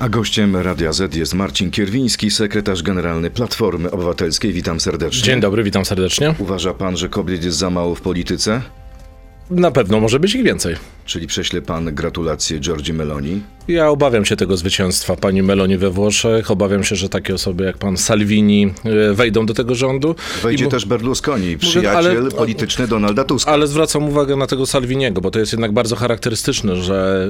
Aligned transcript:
A 0.00 0.08
gościem 0.08 0.56
Radia 0.56 0.92
Z 0.92 1.14
jest 1.14 1.34
Marcin 1.34 1.70
Kierwiński, 1.70 2.30
sekretarz 2.30 2.82
generalny 2.82 3.30
Platformy 3.30 3.90
Obywatelskiej. 3.90 4.52
Witam 4.52 4.80
serdecznie. 4.80 5.22
Dzień 5.22 5.40
dobry, 5.40 5.62
witam 5.62 5.84
serdecznie. 5.84 6.34
Uważa 6.38 6.74
pan, 6.74 6.96
że 6.96 7.08
kobiet 7.08 7.44
jest 7.44 7.58
za 7.58 7.70
mało 7.70 7.94
w 7.94 8.00
polityce? 8.00 8.62
Na 9.50 9.70
pewno 9.70 10.00
może 10.00 10.20
być 10.20 10.34
ich 10.34 10.44
więcej. 10.44 10.76
Czyli 11.08 11.26
prześle 11.26 11.62
pan 11.62 11.94
gratulacje 11.94 12.58
Giorgi 12.58 12.92
Meloni? 12.92 13.40
Ja 13.68 13.88
obawiam 13.88 14.24
się 14.24 14.36
tego 14.36 14.56
zwycięstwa 14.56 15.16
pani 15.16 15.42
Meloni 15.42 15.78
we 15.78 15.90
Włoszech. 15.90 16.50
Obawiam 16.50 16.84
się, 16.84 16.96
że 16.96 17.08
takie 17.08 17.34
osoby 17.34 17.64
jak 17.64 17.78
pan 17.78 17.96
Salvini 17.96 18.72
e, 18.84 19.14
wejdą 19.14 19.46
do 19.46 19.54
tego 19.54 19.74
rządu. 19.74 20.14
Wejdzie 20.42 20.66
też 20.66 20.86
Berlusconi, 20.86 21.58
przyjaciel 21.58 21.96
ale- 21.96 22.30
polityczny 22.30 22.88
Donalda 22.88 23.24
Tuska. 23.24 23.50
Ale 23.50 23.66
zwracam 23.66 24.04
uwagę 24.04 24.36
na 24.36 24.46
tego 24.46 24.66
Salviniego, 24.66 25.20
bo 25.20 25.30
to 25.30 25.38
jest 25.38 25.52
jednak 25.52 25.72
bardzo 25.72 25.96
charakterystyczne, 25.96 26.76
że 26.76 27.28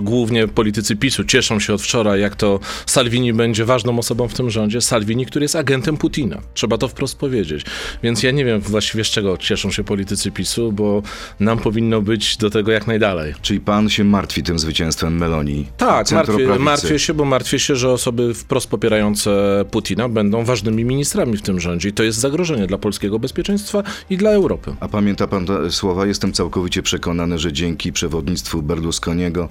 głównie 0.00 0.48
politycy 0.48 0.96
PiSu 0.96 1.24
cieszą 1.24 1.60
się 1.60 1.74
od 1.74 1.82
wczoraj, 1.82 2.20
jak 2.20 2.36
to 2.36 2.60
Salvini 2.86 3.32
będzie 3.32 3.64
ważną 3.64 3.98
osobą 3.98 4.28
w 4.28 4.34
tym 4.34 4.50
rządzie. 4.50 4.80
Salvini, 4.80 5.26
który 5.26 5.44
jest 5.44 5.56
agentem 5.56 5.96
Putina. 5.96 6.40
Trzeba 6.54 6.78
to 6.78 6.88
wprost 6.88 7.18
powiedzieć. 7.18 7.64
Więc 8.02 8.22
ja 8.22 8.30
nie 8.30 8.44
wiem 8.44 8.60
właściwie 8.60 9.04
z 9.04 9.08
czego 9.08 9.36
cieszą 9.38 9.70
się 9.70 9.84
politycy 9.84 10.30
PiSu, 10.30 10.72
bo 10.72 11.02
nam 11.40 11.58
powinno 11.58 12.02
być 12.02 12.36
do 12.36 12.50
tego 12.50 12.72
jak 12.72 12.86
najdalej. 12.86 13.01
Czyli 13.42 13.60
pan 13.60 13.88
się 13.88 14.04
martwi 14.04 14.42
tym 14.42 14.58
zwycięstwem 14.58 15.18
Meloni? 15.18 15.66
Tak, 15.76 16.10
martwię, 16.10 16.58
martwię 16.58 16.98
się, 16.98 17.14
bo 17.14 17.24
martwię 17.24 17.58
się, 17.58 17.76
że 17.76 17.90
osoby 17.90 18.34
wprost 18.34 18.70
popierające 18.70 19.64
Putina 19.70 20.08
będą 20.08 20.44
ważnymi 20.44 20.84
ministrami 20.84 21.36
w 21.36 21.42
tym 21.42 21.60
rządzie 21.60 21.88
i 21.88 21.92
to 21.92 22.02
jest 22.02 22.18
zagrożenie 22.18 22.66
dla 22.66 22.78
polskiego 22.78 23.18
bezpieczeństwa 23.18 23.82
i 24.10 24.16
dla 24.16 24.30
Europy. 24.30 24.74
A 24.80 24.88
pamięta 24.88 25.26
pan 25.26 25.46
te 25.46 25.70
słowa? 25.70 26.06
Jestem 26.06 26.32
całkowicie 26.32 26.82
przekonany, 26.82 27.38
że 27.38 27.52
dzięki 27.52 27.92
przewodnictwu 27.92 28.62
Berlusconiego 28.62 29.48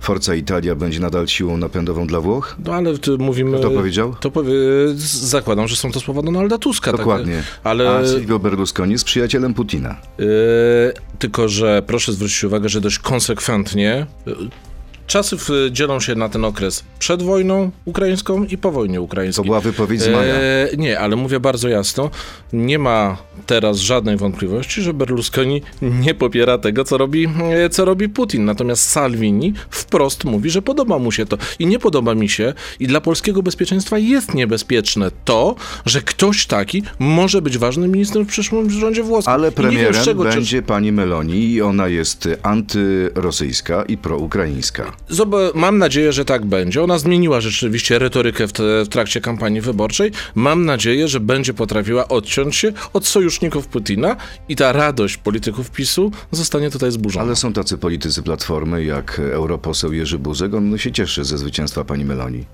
Forza 0.00 0.34
Italia 0.34 0.74
będzie 0.74 1.00
nadal 1.00 1.28
siłą 1.28 1.56
napędową 1.56 2.06
dla 2.06 2.20
Włoch? 2.20 2.56
No 2.64 2.74
ale 2.74 2.98
ty 2.98 3.18
mówimy... 3.18 3.58
Kto 3.58 3.70
powiedział? 3.70 4.14
To 4.20 4.30
powie... 4.30 4.54
Zakładam, 4.94 5.68
że 5.68 5.76
są 5.76 5.92
to 5.92 6.00
słowa 6.00 6.22
Donalda 6.22 6.58
Tuska. 6.58 6.90
tak? 6.90 7.00
Dokładnie. 7.00 7.42
Ale... 7.64 7.90
A 7.90 8.06
Silvio 8.06 8.38
Berlusconi 8.38 8.92
jest 8.92 9.04
przyjacielem 9.04 9.54
Putina. 9.54 9.96
Yy, 10.18 10.26
tylko, 11.18 11.48
że 11.48 11.82
proszę 11.86 12.12
zwrócić 12.12 12.44
uwagę, 12.44 12.68
że 12.68 12.80
dość 12.84 12.98
konsekwentnie 12.98 14.06
czasy 15.06 15.36
dzielą 15.70 16.00
się 16.00 16.14
na 16.14 16.28
ten 16.28 16.44
okres 16.44 16.84
przed 16.98 17.22
wojną 17.22 17.70
ukraińską 17.84 18.44
i 18.44 18.58
po 18.58 18.72
wojnie 18.72 18.94
To 18.96 19.02
ukraińskiej. 19.02 19.44
była 19.44 19.60
wypowiedź 19.60 20.00
z 20.02 20.08
maja. 20.08 20.34
E, 20.34 20.68
nie, 20.76 21.00
ale 21.00 21.16
mówię 21.16 21.40
bardzo 21.40 21.68
jasno, 21.68 22.10
nie 22.52 22.78
ma 22.78 23.16
teraz 23.46 23.78
żadnej 23.78 24.16
wątpliwości, 24.16 24.82
że 24.82 24.94
Berlusconi 24.94 25.62
nie 25.82 26.14
popiera 26.14 26.58
tego, 26.58 26.84
co 26.84 26.98
robi, 26.98 27.28
e, 27.64 27.68
co 27.70 27.84
robi 27.84 28.08
Putin. 28.08 28.44
Natomiast 28.44 28.90
Salvini 28.90 29.52
wprost 29.70 30.24
mówi, 30.24 30.50
że 30.50 30.62
podoba 30.62 30.98
mu 30.98 31.12
się 31.12 31.26
to. 31.26 31.38
I 31.58 31.66
nie 31.66 31.78
podoba 31.78 32.14
mi 32.14 32.28
się, 32.28 32.52
i 32.80 32.86
dla 32.86 33.00
polskiego 33.00 33.42
bezpieczeństwa 33.42 33.98
jest 33.98 34.34
niebezpieczne 34.34 35.10
to, 35.24 35.54
że 35.86 36.02
ktoś 36.02 36.46
taki 36.46 36.82
może 36.98 37.42
być 37.42 37.58
ważnym 37.58 37.90
ministrem 37.90 38.24
w 38.24 38.28
przyszłym 38.28 38.70
rządzie 38.70 39.02
włoskim. 39.02 39.32
Ale 39.32 39.52
premierem 39.52 40.04
czego 40.04 40.24
będzie 40.24 40.62
pani 40.62 40.92
Meloni 40.92 41.50
i 41.52 41.62
ona 41.62 41.88
jest 41.88 42.28
antyrosyjska 42.42 43.82
i 43.82 43.96
proukraińska. 43.96 44.93
Zob- 45.10 45.54
Mam 45.54 45.78
nadzieję, 45.78 46.12
że 46.12 46.24
tak 46.24 46.44
będzie. 46.44 46.82
Ona 46.82 46.98
zmieniła 46.98 47.40
rzeczywiście 47.40 47.98
retorykę 47.98 48.46
w, 48.48 48.52
w 48.84 48.88
trakcie 48.88 49.20
kampanii 49.20 49.60
wyborczej. 49.60 50.10
Mam 50.34 50.64
nadzieję, 50.64 51.08
że 51.08 51.20
będzie 51.20 51.54
potrafiła 51.54 52.08
odciąć 52.08 52.56
się 52.56 52.72
od 52.92 53.06
sojuszników 53.06 53.66
Putina 53.66 54.16
i 54.48 54.56
ta 54.56 54.72
radość 54.72 55.16
polityków 55.16 55.70
PiSu 55.70 56.12
zostanie 56.30 56.70
tutaj 56.70 56.90
zburzona. 56.90 57.24
Ale 57.24 57.36
są 57.36 57.52
tacy 57.52 57.78
politycy 57.78 58.22
Platformy 58.22 58.84
jak 58.84 59.18
europoseł 59.18 59.92
Jerzy 59.92 60.18
Buzek. 60.18 60.54
On 60.54 60.78
się 60.78 60.92
cieszy 60.92 61.24
ze 61.24 61.38
zwycięstwa 61.38 61.84
pani 61.84 62.04
Meloni. 62.04 62.44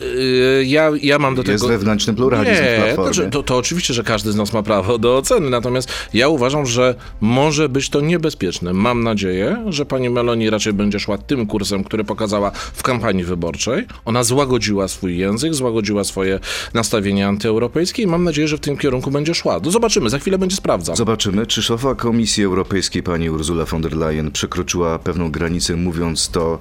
Yy, 0.00 0.64
ja, 0.64 0.90
ja 1.02 1.18
mam 1.18 1.34
do 1.34 1.42
Jest 1.42 1.54
tego... 1.54 1.68
wewnętrzny 1.68 2.14
pluralizm 2.14 2.62
Nie, 2.62 2.94
to, 2.96 3.30
to, 3.30 3.42
to 3.42 3.56
oczywiście, 3.56 3.94
że 3.94 4.02
każdy 4.04 4.32
z 4.32 4.36
nas 4.36 4.52
ma 4.52 4.62
prawo 4.62 4.98
do 4.98 5.16
oceny, 5.16 5.50
natomiast 5.50 5.92
ja 6.14 6.28
uważam, 6.28 6.66
że 6.66 6.94
może 7.20 7.68
być 7.68 7.90
to 7.90 8.00
niebezpieczne. 8.00 8.72
Mam 8.72 9.04
nadzieję, 9.04 9.64
że 9.68 9.86
pani 9.86 10.10
Meloni 10.10 10.50
raczej 10.50 10.72
będzie 10.72 11.00
szła 11.00 11.18
tym 11.18 11.46
kursem, 11.46 11.84
który 11.84 12.04
pokazała 12.04 12.50
w 12.50 12.82
kampanii 12.82 13.24
wyborczej. 13.24 13.86
Ona 14.04 14.24
złagodziła 14.24 14.88
swój 14.88 15.18
język, 15.18 15.54
złagodziła 15.54 16.04
swoje 16.04 16.38
nastawienie 16.74 17.28
antyeuropejskie 17.28 18.02
i 18.02 18.06
mam 18.06 18.24
nadzieję, 18.24 18.48
że 18.48 18.56
w 18.56 18.60
tym 18.60 18.76
kierunku 18.76 19.10
będzie 19.10 19.34
szła. 19.34 19.60
No 19.64 19.70
zobaczymy, 19.70 20.10
za 20.10 20.18
chwilę 20.18 20.38
będzie 20.38 20.56
sprawdzał. 20.56 20.96
Zobaczymy, 20.96 21.46
czy 21.46 21.62
szefa 21.62 21.94
Komisji 21.94 22.44
Europejskiej 22.44 23.02
pani 23.02 23.30
Ursula 23.30 23.64
von 23.64 23.82
der 23.82 23.96
Leyen 23.96 24.30
przekroczyła 24.30 24.98
pewną 24.98 25.30
granicę, 25.30 25.76
mówiąc 25.76 26.28
to. 26.28 26.58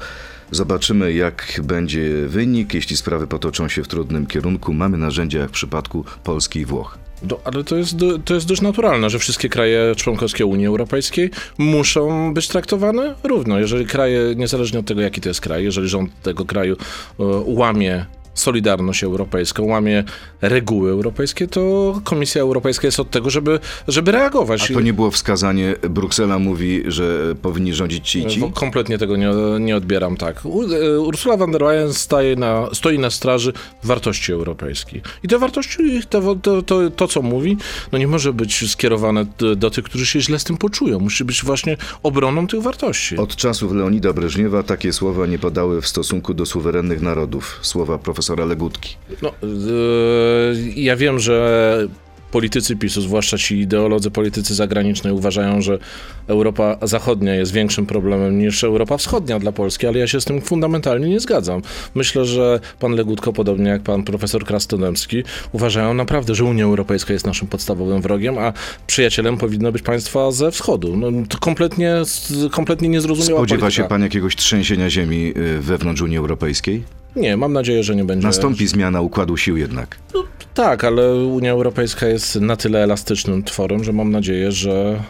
Zobaczymy, 0.51 1.13
jak 1.13 1.61
będzie 1.63 2.27
wynik, 2.27 2.73
jeśli 2.73 2.97
sprawy 2.97 3.27
potoczą 3.27 3.69
się 3.69 3.83
w 3.83 3.87
trudnym 3.87 4.27
kierunku. 4.27 4.73
Mamy 4.73 4.97
narzędzia 4.97 5.39
jak 5.39 5.49
w 5.49 5.53
przypadku 5.53 6.05
Polski 6.23 6.59
i 6.59 6.65
Włoch. 6.65 6.97
Do, 7.23 7.41
ale 7.43 7.63
to 7.63 7.75
jest, 7.75 7.95
to 8.25 8.33
jest 8.33 8.47
dość 8.47 8.61
naturalne, 8.61 9.09
że 9.09 9.19
wszystkie 9.19 9.49
kraje 9.49 9.95
członkowskie 9.95 10.45
Unii 10.45 10.67
Europejskiej 10.67 11.29
muszą 11.57 12.33
być 12.33 12.47
traktowane 12.47 13.15
równo. 13.23 13.59
Jeżeli 13.59 13.85
kraje, 13.85 14.35
niezależnie 14.35 14.79
od 14.79 14.85
tego, 14.85 15.01
jaki 15.01 15.21
to 15.21 15.29
jest 15.29 15.41
kraj, 15.41 15.63
jeżeli 15.63 15.87
rząd 15.87 16.21
tego 16.21 16.45
kraju 16.45 16.75
e, 17.19 17.23
łamie 17.45 18.05
solidarność 18.33 19.03
europejską, 19.03 19.65
łamie 19.65 20.03
reguły 20.41 20.91
europejskie, 20.91 21.47
to 21.47 22.01
Komisja 22.03 22.41
Europejska 22.41 22.87
jest 22.87 22.99
od 22.99 23.09
tego, 23.09 23.29
żeby, 23.29 23.59
żeby 23.87 24.11
reagować. 24.11 24.71
A 24.71 24.73
to 24.73 24.81
nie 24.81 24.93
było 24.93 25.11
wskazanie, 25.11 25.75
Bruksela 25.89 26.39
mówi, 26.39 26.83
że 26.87 27.35
powinni 27.41 27.73
rządzić 27.73 28.09
ci 28.09 28.19
i 28.19 28.27
ci? 28.27 28.39
Bo 28.39 28.51
Kompletnie 28.51 28.97
tego 28.97 29.17
nie, 29.17 29.29
nie 29.59 29.75
odbieram 29.75 30.17
tak. 30.17 30.43
E, 30.45 30.99
Ursula 30.99 31.37
von 31.37 31.51
der 31.51 31.61
Leyen 31.61 31.93
staje 31.93 32.35
na, 32.35 32.67
stoi 32.73 32.99
na 32.99 33.09
straży 33.09 33.53
wartości 33.83 34.33
europejskich. 34.33 35.03
I 35.23 35.27
te 35.27 35.39
wartości, 35.39 36.01
to, 36.09 36.35
to, 36.35 36.61
to, 36.61 36.89
to 36.89 37.07
co 37.07 37.21
mówi, 37.21 37.57
no 37.91 37.97
nie 37.97 38.07
może 38.07 38.33
być 38.33 38.71
skierowane 38.71 39.25
do, 39.37 39.55
do 39.55 39.69
tych, 39.69 39.83
którzy 39.85 40.05
się 40.05 40.21
źle 40.21 40.39
z 40.39 40.43
tym 40.43 40.57
poczują. 40.57 40.99
Musi 40.99 41.23
być 41.23 41.43
właśnie 41.43 41.77
obroną 42.03 42.47
tych 42.47 42.61
wartości. 42.61 43.17
Od 43.17 43.35
czasów 43.35 43.73
Leonida 43.73 44.13
Breżniewa 44.13 44.63
takie 44.63 44.93
słowa 44.93 45.25
nie 45.25 45.39
padały 45.39 45.81
w 45.81 45.87
stosunku 45.87 46.33
do 46.33 46.45
suwerennych 46.45 47.01
narodów. 47.01 47.59
Słowa 47.61 47.97
profesora 47.97 48.20
Legutki. 48.29 48.95
No, 49.21 49.29
e, 49.29 49.33
ja 50.75 50.95
wiem, 50.95 51.19
że 51.19 51.87
politycy 52.31 52.75
PiSu, 52.75 53.01
zwłaszcza 53.01 53.37
ci 53.37 53.59
ideolodzy 53.59 54.11
politycy 54.11 54.55
zagraniczni, 54.55 55.11
uważają, 55.11 55.61
że 55.61 55.77
Europa 56.27 56.77
Zachodnia 56.81 57.35
jest 57.35 57.53
większym 57.53 57.85
problemem 57.85 58.39
niż 58.39 58.63
Europa 58.63 58.97
Wschodnia 58.97 59.39
dla 59.39 59.51
Polski, 59.51 59.87
ale 59.87 59.99
ja 59.99 60.07
się 60.07 60.21
z 60.21 60.25
tym 60.25 60.41
fundamentalnie 60.41 61.09
nie 61.09 61.19
zgadzam. 61.19 61.61
Myślę, 61.95 62.25
że 62.25 62.59
pan 62.79 62.91
Legutko, 62.91 63.33
podobnie 63.33 63.69
jak 63.69 63.81
pan 63.81 64.03
profesor 64.03 64.45
Krasnodębski, 64.45 65.23
uważają 65.51 65.93
naprawdę, 65.93 66.35
że 66.35 66.45
Unia 66.45 66.63
Europejska 66.63 67.13
jest 67.13 67.25
naszym 67.25 67.47
podstawowym 67.47 68.01
wrogiem, 68.01 68.37
a 68.37 68.53
przyjacielem 68.87 69.37
powinno 69.37 69.71
być 69.71 69.81
państwa 69.81 70.31
ze 70.31 70.51
wschodu. 70.51 70.97
No, 70.97 71.07
to 71.29 71.37
kompletnie, 71.37 71.95
kompletnie 72.51 72.89
niezrozumiała 72.89 73.39
Spodziewa 73.39 73.61
polityka. 73.61 73.83
się 73.83 73.89
pan 73.89 74.01
jakiegoś 74.01 74.35
trzęsienia 74.35 74.89
ziemi 74.89 75.33
y, 75.37 75.61
wewnątrz 75.61 76.01
Unii 76.01 76.17
Europejskiej? 76.17 76.83
Nie, 77.15 77.37
mam 77.37 77.53
nadzieję, 77.53 77.83
że 77.83 77.95
nie 77.95 78.03
będzie. 78.03 78.27
Nastąpi 78.27 78.67
zmiana 78.67 79.01
układu 79.01 79.37
sił 79.37 79.57
jednak. 79.57 79.97
Tak, 80.53 80.83
ale 80.83 81.15
Unia 81.15 81.51
Europejska 81.51 82.07
jest 82.07 82.35
na 82.35 82.55
tyle 82.55 82.83
elastycznym 82.83 83.43
tworem, 83.43 83.83
że 83.83 83.93
mam 83.93 84.11
nadzieję, 84.11 84.51
że, 84.51 85.03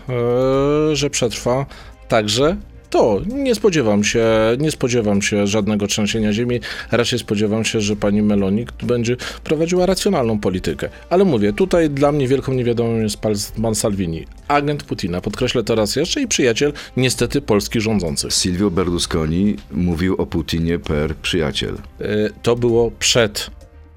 e, 0.92 0.96
że 0.96 1.10
przetrwa 1.10 1.66
także 2.08 2.58
to. 2.92 3.22
Nie 3.28 3.56
spodziewam 3.56 4.04
się, 4.04 4.26
nie 4.60 4.72
spodziewam 4.72 5.22
się 5.22 5.48
żadnego 5.48 5.88
trzęsienia 5.88 6.34
ziemi. 6.34 6.60
Raczej 6.92 7.20
spodziewam 7.20 7.64
się, 7.66 7.82
że 7.82 7.96
pani 7.96 8.22
Meloni 8.22 8.66
będzie 8.84 9.18
prowadziła 9.44 9.86
racjonalną 9.86 10.40
politykę. 10.40 10.90
Ale 11.10 11.24
mówię, 11.26 11.54
tutaj 11.54 11.90
dla 11.90 12.12
mnie 12.12 12.28
wielką 12.28 12.54
niewiadomą 12.54 13.00
jest 13.00 13.18
pan- 13.62 13.76
Salvini. 13.76 14.26
Agent 14.48 14.84
Putina, 14.84 15.22
podkreślę 15.22 15.64
to 15.64 15.76
raz 15.76 15.96
jeszcze, 15.96 16.22
i 16.22 16.28
przyjaciel 16.28 16.74
niestety 16.98 17.42
Polski 17.42 17.82
rządzących. 17.82 18.34
Silvio 18.34 18.72
Berlusconi 18.72 19.56
mówił 19.72 20.16
o 20.18 20.26
Putinie 20.26 20.80
per 20.80 21.16
przyjaciel. 21.16 21.74
E, 22.02 22.06
To 22.44 22.56
było 22.56 22.92
przed 23.00 23.52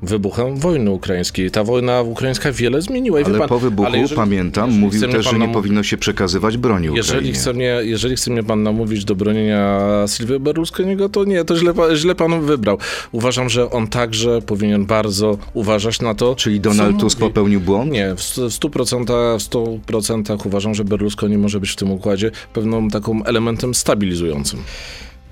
wybuchem 0.05 0.57
wojny 0.57 0.91
ukraińskiej. 0.91 1.51
Ta 1.51 1.65
wojna 1.65 2.03
ukraińska 2.03 2.53
wiele 2.53 2.83
zmieniła. 2.83 3.21
I 3.21 3.25
Ale 3.25 3.39
pan, 3.39 3.49
po 3.49 3.59
wybuchu, 3.59 3.89
ale 3.89 3.99
jeżeli- 3.99 4.17
pamiętam, 4.17 4.65
jeżeli 4.67 4.85
mówił 4.85 5.09
też, 5.09 5.25
że 5.25 5.33
nie 5.33 5.39
nam- 5.39 5.53
powinno 5.53 5.83
się 5.83 5.97
przekazywać 5.97 6.57
broni 6.57 6.89
Jeżeli 6.95 7.19
Ukrainie. 7.19 7.33
chce, 7.39 7.53
mnie, 7.53 7.77
jeżeli 7.83 8.17
chce 8.17 8.31
mnie 8.31 8.43
pan 8.43 8.63
namówić 8.63 9.05
do 9.05 9.15
bronienia 9.15 9.81
Silvio 10.07 10.41
Berlusconiego, 10.41 11.09
to 11.09 11.25
nie, 11.25 11.45
to 11.45 11.57
źle, 11.57 11.73
źle 11.95 12.15
pan 12.15 12.41
wybrał. 12.43 12.79
Uważam, 13.13 13.49
że 13.49 13.71
on 13.71 13.87
także 13.89 14.43
powinien 14.43 14.87
bardzo 14.87 15.39
uważać 15.55 16.01
na 16.01 16.15
to, 16.15 16.35
Czyli 16.35 16.61
Donald 16.61 17.01
Tusk 17.01 17.19
popełnił 17.19 17.61
błąd? 17.61 17.93
Nie, 17.93 18.15
w 18.17 18.21
100%, 18.21 19.39
w 19.39 19.43
100% 19.43 20.47
uważam, 20.47 20.75
że 20.75 20.85
Berlusconi 20.85 21.39
może 21.39 21.61
być 21.61 21.71
w 21.71 21.77
tym 21.77 21.91
układzie 21.91 22.31
pewną 22.53 22.89
taką 22.89 23.25
elementem 23.25 23.75
stabilizującym. 23.75 24.59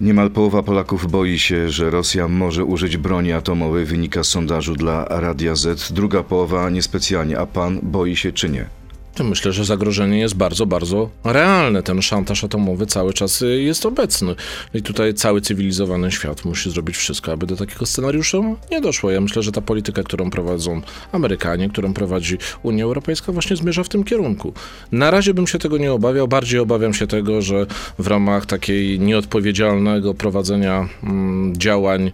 Niemal 0.03 0.31
połowa 0.31 0.63
Polaków 0.63 1.11
boi 1.11 1.39
się, 1.39 1.71
że 1.71 1.91
Rosja 1.91 2.29
może 2.29 2.65
użyć 2.65 2.97
broni 2.97 3.33
atomowej, 3.33 3.85
wynika 3.85 4.25
z 4.25 4.29
sondażu 4.29 4.75
dla 4.75 5.05
Radia 5.05 5.55
Z. 5.55 5.93
Druga 5.93 6.23
połowa 6.23 6.71
niespecjalnie, 6.71 7.39
a 7.39 7.47
pan 7.47 7.81
boi 7.83 8.17
się 8.17 8.33
czy 8.33 8.49
nie? 8.49 8.82
To 9.15 9.25
myślę, 9.25 9.53
że 9.53 9.65
zagrożenie 9.65 10.19
jest 10.19 10.35
bardzo, 10.35 10.67
bardzo 10.67 11.11
realne. 11.25 11.83
Ten 11.83 12.03
szantaż 12.03 12.45
atomowy 12.45 12.87
cały 12.87 13.13
czas 13.13 13.43
y, 13.43 13.63
jest 13.63 13.87
obecny. 13.87 14.35
I 14.75 14.83
tutaj 14.83 15.15
cały 15.15 15.41
cywilizowany 15.41 16.13
świat 16.13 16.45
musi 16.45 16.71
zrobić 16.71 16.97
wszystko, 16.97 17.33
aby 17.33 17.47
do 17.47 17.57
takiego 17.57 17.87
scenariusza 17.87 18.39
nie 18.71 18.81
doszło. 18.81 19.11
Ja 19.11 19.21
myślę, 19.21 19.43
że 19.43 19.53
ta 19.53 19.61
polityka, 19.61 20.03
którą 20.03 20.31
prowadzą 20.31 20.81
Amerykanie, 21.13 21.69
którą 21.69 21.95
prowadzi 21.95 22.39
Unia 22.63 22.85
Europejska, 22.85 23.33
właśnie 23.33 23.57
zmierza 23.57 23.85
w 23.85 23.89
tym 23.89 24.05
kierunku. 24.05 24.53
Na 24.93 25.11
razie 25.11 25.35
bym 25.35 25.47
się 25.47 25.59
tego 25.59 25.79
nie 25.79 25.93
obawiał. 25.93 26.29
Bardziej 26.29 26.61
obawiam 26.61 26.95
się 26.95 27.07
tego, 27.07 27.43
że 27.43 27.67
w 27.99 28.07
ramach 28.07 28.47
takiej 28.47 29.01
nieodpowiedzialnego 29.01 30.15
prowadzenia 30.15 30.89
mm, 31.03 31.57
działań 31.57 32.13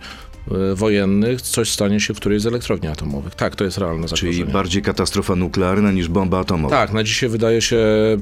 wojennych 0.74 1.42
coś 1.42 1.70
stanie 1.70 2.00
się 2.00 2.14
w 2.14 2.16
którejś 2.16 2.42
z 2.42 2.46
elektrowni 2.46 2.88
atomowych. 2.88 3.34
Tak, 3.34 3.56
to 3.56 3.64
jest 3.64 3.78
realne 3.78 4.08
zagrożenie. 4.08 4.32
Czyli 4.32 4.52
bardziej 4.52 4.82
katastrofa 4.82 5.36
nuklearna 5.36 5.92
niż 5.92 6.08
bomba 6.08 6.38
atomowa. 6.38 6.76
Tak, 6.76 6.92
na 6.92 7.04
dzisiaj 7.04 7.28
wydaje 7.28 7.62
się, 7.62 7.78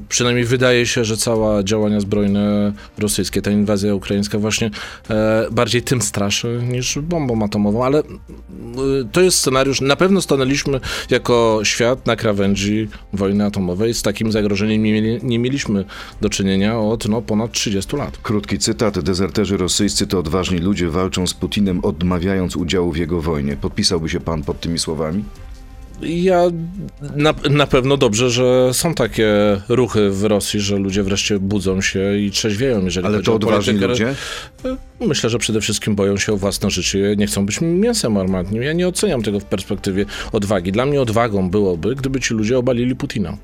przynajmniej 0.09 0.45
wydaje 0.45 0.85
się, 0.85 1.05
że 1.05 1.17
cała 1.17 1.63
działania 1.63 1.99
zbrojne 1.99 2.73
rosyjskie, 2.97 3.41
ta 3.41 3.51
inwazja 3.51 3.95
ukraińska 3.95 4.39
właśnie 4.39 4.71
e, 5.09 5.47
bardziej 5.51 5.81
tym 5.81 6.01
straszy 6.01 6.59
niż 6.69 6.99
bombą 6.99 7.43
atomową, 7.43 7.85
ale 7.85 7.99
e, 7.99 8.03
to 9.11 9.21
jest 9.21 9.39
scenariusz, 9.39 9.81
na 9.81 9.95
pewno 9.95 10.21
stanęliśmy 10.21 10.79
jako 11.09 11.59
świat 11.63 12.05
na 12.05 12.15
krawędzi 12.15 12.87
wojny 13.13 13.45
atomowej, 13.45 13.93
z 13.93 14.01
takim 14.01 14.31
zagrożeniem 14.31 14.83
nie, 14.83 14.93
mieli, 14.93 15.19
nie 15.23 15.39
mieliśmy 15.39 15.85
do 16.21 16.29
czynienia 16.29 16.79
od 16.79 17.07
no, 17.07 17.21
ponad 17.21 17.51
30 17.51 17.95
lat. 17.95 18.17
Krótki 18.17 18.59
cytat. 18.59 18.99
Dezerterzy 18.99 19.57
rosyjscy 19.57 20.07
to 20.07 20.19
odważni 20.19 20.57
ludzie, 20.57 20.89
walczą 20.89 21.27
z 21.27 21.33
Putinem, 21.33 21.79
odmawiając 22.17 22.55
udziału 22.55 22.91
w 22.91 22.97
jego 22.97 23.21
wojnie. 23.21 23.57
Podpisałby 23.57 24.09
się 24.09 24.19
pan 24.19 24.43
pod 24.43 24.59
tymi 24.59 24.79
słowami? 24.79 25.23
Ja 26.01 26.43
na, 27.15 27.33
na 27.49 27.67
pewno 27.67 27.97
dobrze, 27.97 28.29
że 28.29 28.69
są 28.73 28.93
takie 28.93 29.27
ruchy 29.69 30.09
w 30.09 30.23
Rosji, 30.23 30.59
że 30.59 30.77
ludzie 30.77 31.03
wreszcie 31.03 31.39
budzą 31.39 31.81
się 31.81 32.17
i 32.17 32.31
trzeźwieją, 32.31 32.85
jeżeli 32.85 33.07
Ale 33.07 33.17
chodzi 33.17 33.25
to 33.25 33.35
odważni 33.35 33.79
politykę. 33.79 33.87
ludzie? 33.87 34.15
Myślę, 34.99 35.29
że 35.29 35.37
przede 35.39 35.61
wszystkim 35.61 35.95
boją 35.95 36.17
się 36.17 36.33
o 36.33 36.37
własne 36.37 36.69
życie, 36.69 37.15
nie 37.17 37.27
chcą 37.27 37.45
być 37.45 37.61
mięsem 37.61 38.17
armatnim. 38.17 38.63
Ja 38.63 38.73
nie 38.73 38.87
oceniam 38.87 39.21
tego 39.21 39.39
w 39.39 39.45
perspektywie 39.45 40.05
odwagi. 40.31 40.71
Dla 40.71 40.85
mnie 40.85 41.01
odwagą 41.01 41.49
byłoby, 41.49 41.95
gdyby 41.95 42.19
ci 42.19 42.33
ludzie 42.33 42.57
obalili 42.57 42.95
Putina. 42.95 43.37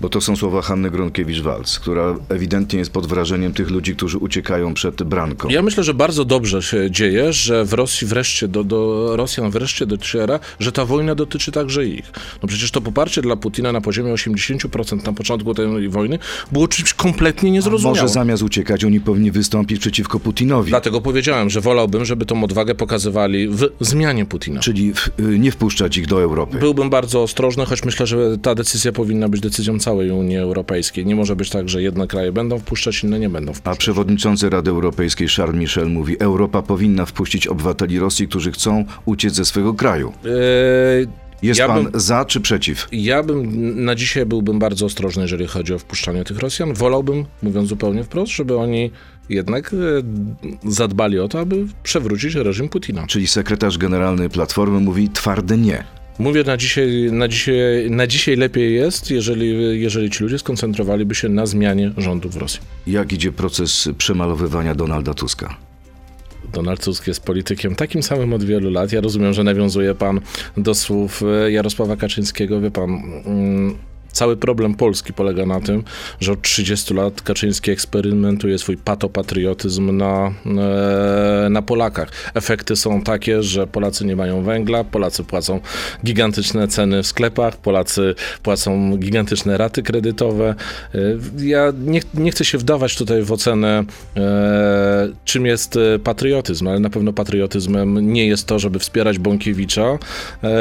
Bo 0.00 0.08
to 0.08 0.20
są 0.20 0.36
słowa 0.36 0.62
Hanny 0.62 0.90
Gronkiewicz-Walc, 0.90 1.80
która 1.80 2.14
ewidentnie 2.28 2.78
jest 2.78 2.90
pod 2.90 3.06
wrażeniem 3.06 3.52
tych 3.52 3.70
ludzi, 3.70 3.96
którzy 3.96 4.18
uciekają 4.18 4.74
przed 4.74 5.02
branką. 5.02 5.48
Ja 5.48 5.62
myślę, 5.62 5.84
że 5.84 5.94
bardzo 5.94 6.24
dobrze 6.24 6.62
się 6.62 6.90
dzieje, 6.90 7.32
że 7.32 7.64
w 7.64 7.72
Rosji 7.72 8.06
wreszcie, 8.06 8.48
do, 8.48 8.64
do 8.64 9.10
Rosjan 9.16 9.50
wreszcie 9.50 9.86
dociera, 9.86 10.40
że 10.60 10.72
ta 10.72 10.84
wojna 10.84 11.14
dotyczy 11.14 11.52
także 11.52 11.86
ich. 11.86 12.12
No 12.42 12.48
przecież 12.48 12.70
to 12.70 12.80
poparcie 12.80 13.22
dla 13.22 13.36
Putina 13.36 13.72
na 13.72 13.80
poziomie 13.80 14.14
80% 14.14 15.06
na 15.06 15.12
początku 15.12 15.54
tej 15.54 15.88
wojny 15.88 16.18
było 16.52 16.68
czymś 16.68 16.94
kompletnie 16.94 17.50
niezrozumiałym. 17.50 18.02
Może 18.02 18.12
zamiast 18.12 18.42
uciekać, 18.42 18.84
oni 18.84 19.00
powinni 19.00 19.30
wystąpić 19.30 19.80
przeciwko 19.80 20.20
Putinowi. 20.20 20.70
Dlatego 20.70 21.00
powiedziałem, 21.00 21.50
że 21.50 21.60
wolałbym, 21.60 22.04
żeby 22.04 22.26
tą 22.26 22.44
odwagę 22.44 22.74
pokazywali 22.74 23.48
w 23.48 23.68
zmianie 23.80 24.26
Putina. 24.26 24.60
Czyli 24.60 24.94
w, 24.94 25.08
y, 25.20 25.38
nie 25.38 25.50
wpuszczać 25.50 25.96
ich 25.96 26.06
do 26.06 26.22
Europy. 26.22 26.58
Byłbym 26.58 26.90
bardzo 26.90 27.22
ostrożny, 27.22 27.66
choć 27.66 27.84
myślę, 27.84 28.06
że 28.06 28.38
ta 28.38 28.54
decyzja 28.54 28.92
powinna 28.92 29.28
być 29.28 29.40
decyzją 29.40 29.59
całej 29.78 30.10
Unii 30.10 30.36
Europejskiej. 30.36 31.06
Nie 31.06 31.16
może 31.16 31.36
być 31.36 31.50
tak, 31.50 31.68
że 31.68 31.82
jedne 31.82 32.06
kraje 32.06 32.32
będą 32.32 32.58
wpuszczać, 32.58 33.04
inne 33.04 33.18
nie 33.18 33.28
będą 33.30 33.50
A 33.52 33.54
wpuszczać. 33.54 33.78
przewodniczący 33.78 34.50
Rady 34.50 34.70
Europejskiej 34.70 35.28
Charles 35.28 35.56
Michel 35.60 35.88
mówi, 35.90 36.16
Europa 36.20 36.62
powinna 36.62 37.06
wpuścić 37.06 37.46
obywateli 37.46 37.98
Rosji, 37.98 38.28
którzy 38.28 38.52
chcą 38.52 38.84
uciec 39.04 39.34
ze 39.34 39.44
swojego 39.44 39.74
kraju. 39.74 40.12
Eee, 40.24 41.06
Jest 41.42 41.58
Ja 41.60 41.66
pan 41.66 41.84
bym- 41.84 42.00
za 42.00 42.24
czy 42.24 42.40
przeciw? 42.40 42.88
Ja 42.92 43.22
bym 43.22 43.84
na 43.84 43.94
dzisiaj 43.94 44.26
byłbym 44.26 44.58
bardzo 44.58 44.86
ostrożny, 44.86 45.22
jeżeli 45.22 45.46
chodzi 45.46 45.74
o 45.74 45.78
wpuszczanie 45.78 46.24
tych 46.24 46.38
Rosjan. 46.38 46.74
Wolałbym, 46.74 47.24
mówiąc 47.42 47.68
zupełnie 47.68 48.04
wprost, 48.04 48.32
żeby 48.32 48.56
oni 48.56 48.90
jednak 49.28 49.72
e, 49.74 49.76
zadbali 50.70 51.18
o 51.18 51.28
to, 51.28 51.40
aby 51.40 51.66
przewrócić 51.82 52.34
reżim 52.34 52.68
Putina. 52.68 53.06
Czyli 53.06 53.26
sekretarz 53.26 53.78
generalny 53.78 54.28
Platformy 54.28 54.80
mówi 54.80 55.08
twarde 55.08 55.58
nie. 55.58 55.84
Mówię 56.20 56.44
na 56.44 56.56
dzisiaj, 56.56 57.12
na 57.12 57.28
dzisiaj, 57.28 57.90
na 57.90 58.06
dzisiaj 58.06 58.36
lepiej 58.36 58.74
jest, 58.74 59.10
jeżeli, 59.10 59.80
jeżeli 59.80 60.10
ci 60.10 60.22
ludzie 60.22 60.38
skoncentrowaliby 60.38 61.14
się 61.14 61.28
na 61.28 61.46
zmianie 61.46 61.92
rządu 61.96 62.28
w 62.28 62.36
Rosji. 62.36 62.60
Jak 62.86 63.12
idzie 63.12 63.32
proces 63.32 63.88
przemalowywania 63.98 64.74
Donalda 64.74 65.14
Tuska? 65.14 65.56
Donald 66.52 66.84
Tusk 66.84 67.06
jest 67.06 67.24
politykiem 67.24 67.74
takim 67.74 68.02
samym 68.02 68.32
od 68.32 68.44
wielu 68.44 68.70
lat. 68.70 68.92
Ja 68.92 69.00
rozumiem, 69.00 69.32
że 69.32 69.44
nawiązuje 69.44 69.94
pan 69.94 70.20
do 70.56 70.74
słów 70.74 71.22
e, 71.22 71.52
Jarosława 71.52 71.96
Kaczyńskiego. 71.96 72.60
Wie 72.60 72.70
pan, 72.70 72.90
mm, 72.90 73.76
cały 74.12 74.36
problem 74.36 74.74
Polski 74.74 75.12
polega 75.12 75.46
na 75.46 75.60
tym, 75.60 75.84
że 76.20 76.32
od 76.32 76.42
30 76.42 76.94
lat 76.94 77.22
Kaczyński 77.22 77.70
eksperymentuje 77.70 78.58
swój 78.58 78.76
patopatriotyzm 78.76 79.96
na, 79.96 80.32
e, 80.46 81.48
na 81.50 81.62
Polakach. 81.62 82.08
Efekty 82.34 82.76
są 82.76 83.02
takie, 83.02 83.42
że 83.42 83.66
Polacy 83.66 84.04
nie 84.04 84.16
mają 84.16 84.42
węgla, 84.42 84.84
Polacy 84.84 85.24
płacą 85.24 85.60
gigantyczne 86.04 86.68
ceny 86.68 87.02
w 87.02 87.06
sklepach, 87.06 87.56
Polacy 87.56 88.14
płacą 88.42 88.96
gigantyczne 88.96 89.58
raty 89.58 89.82
kredytowe. 89.82 90.54
E, 90.94 90.98
Ja 91.38 91.72
nie, 91.84 92.00
nie 92.14 92.30
chcę 92.30 92.44
się 92.44 92.58
wdawać 92.58 92.96
tutaj 92.96 93.22
w 93.22 93.32
ocenę, 93.32 93.84
e, 94.16 95.08
czym 95.24 95.46
jest 95.46 95.78
patriotyzm, 96.04 96.68
ale 96.68 96.80
na 96.80 96.90
pewno 96.90 97.12
patriotyzmem 97.12 98.12
nie 98.12 98.26
jest 98.26 98.46
to, 98.46 98.58
żeby 98.58 98.78
wspierać 98.78 99.18
Bąkiewicza, 99.18 99.98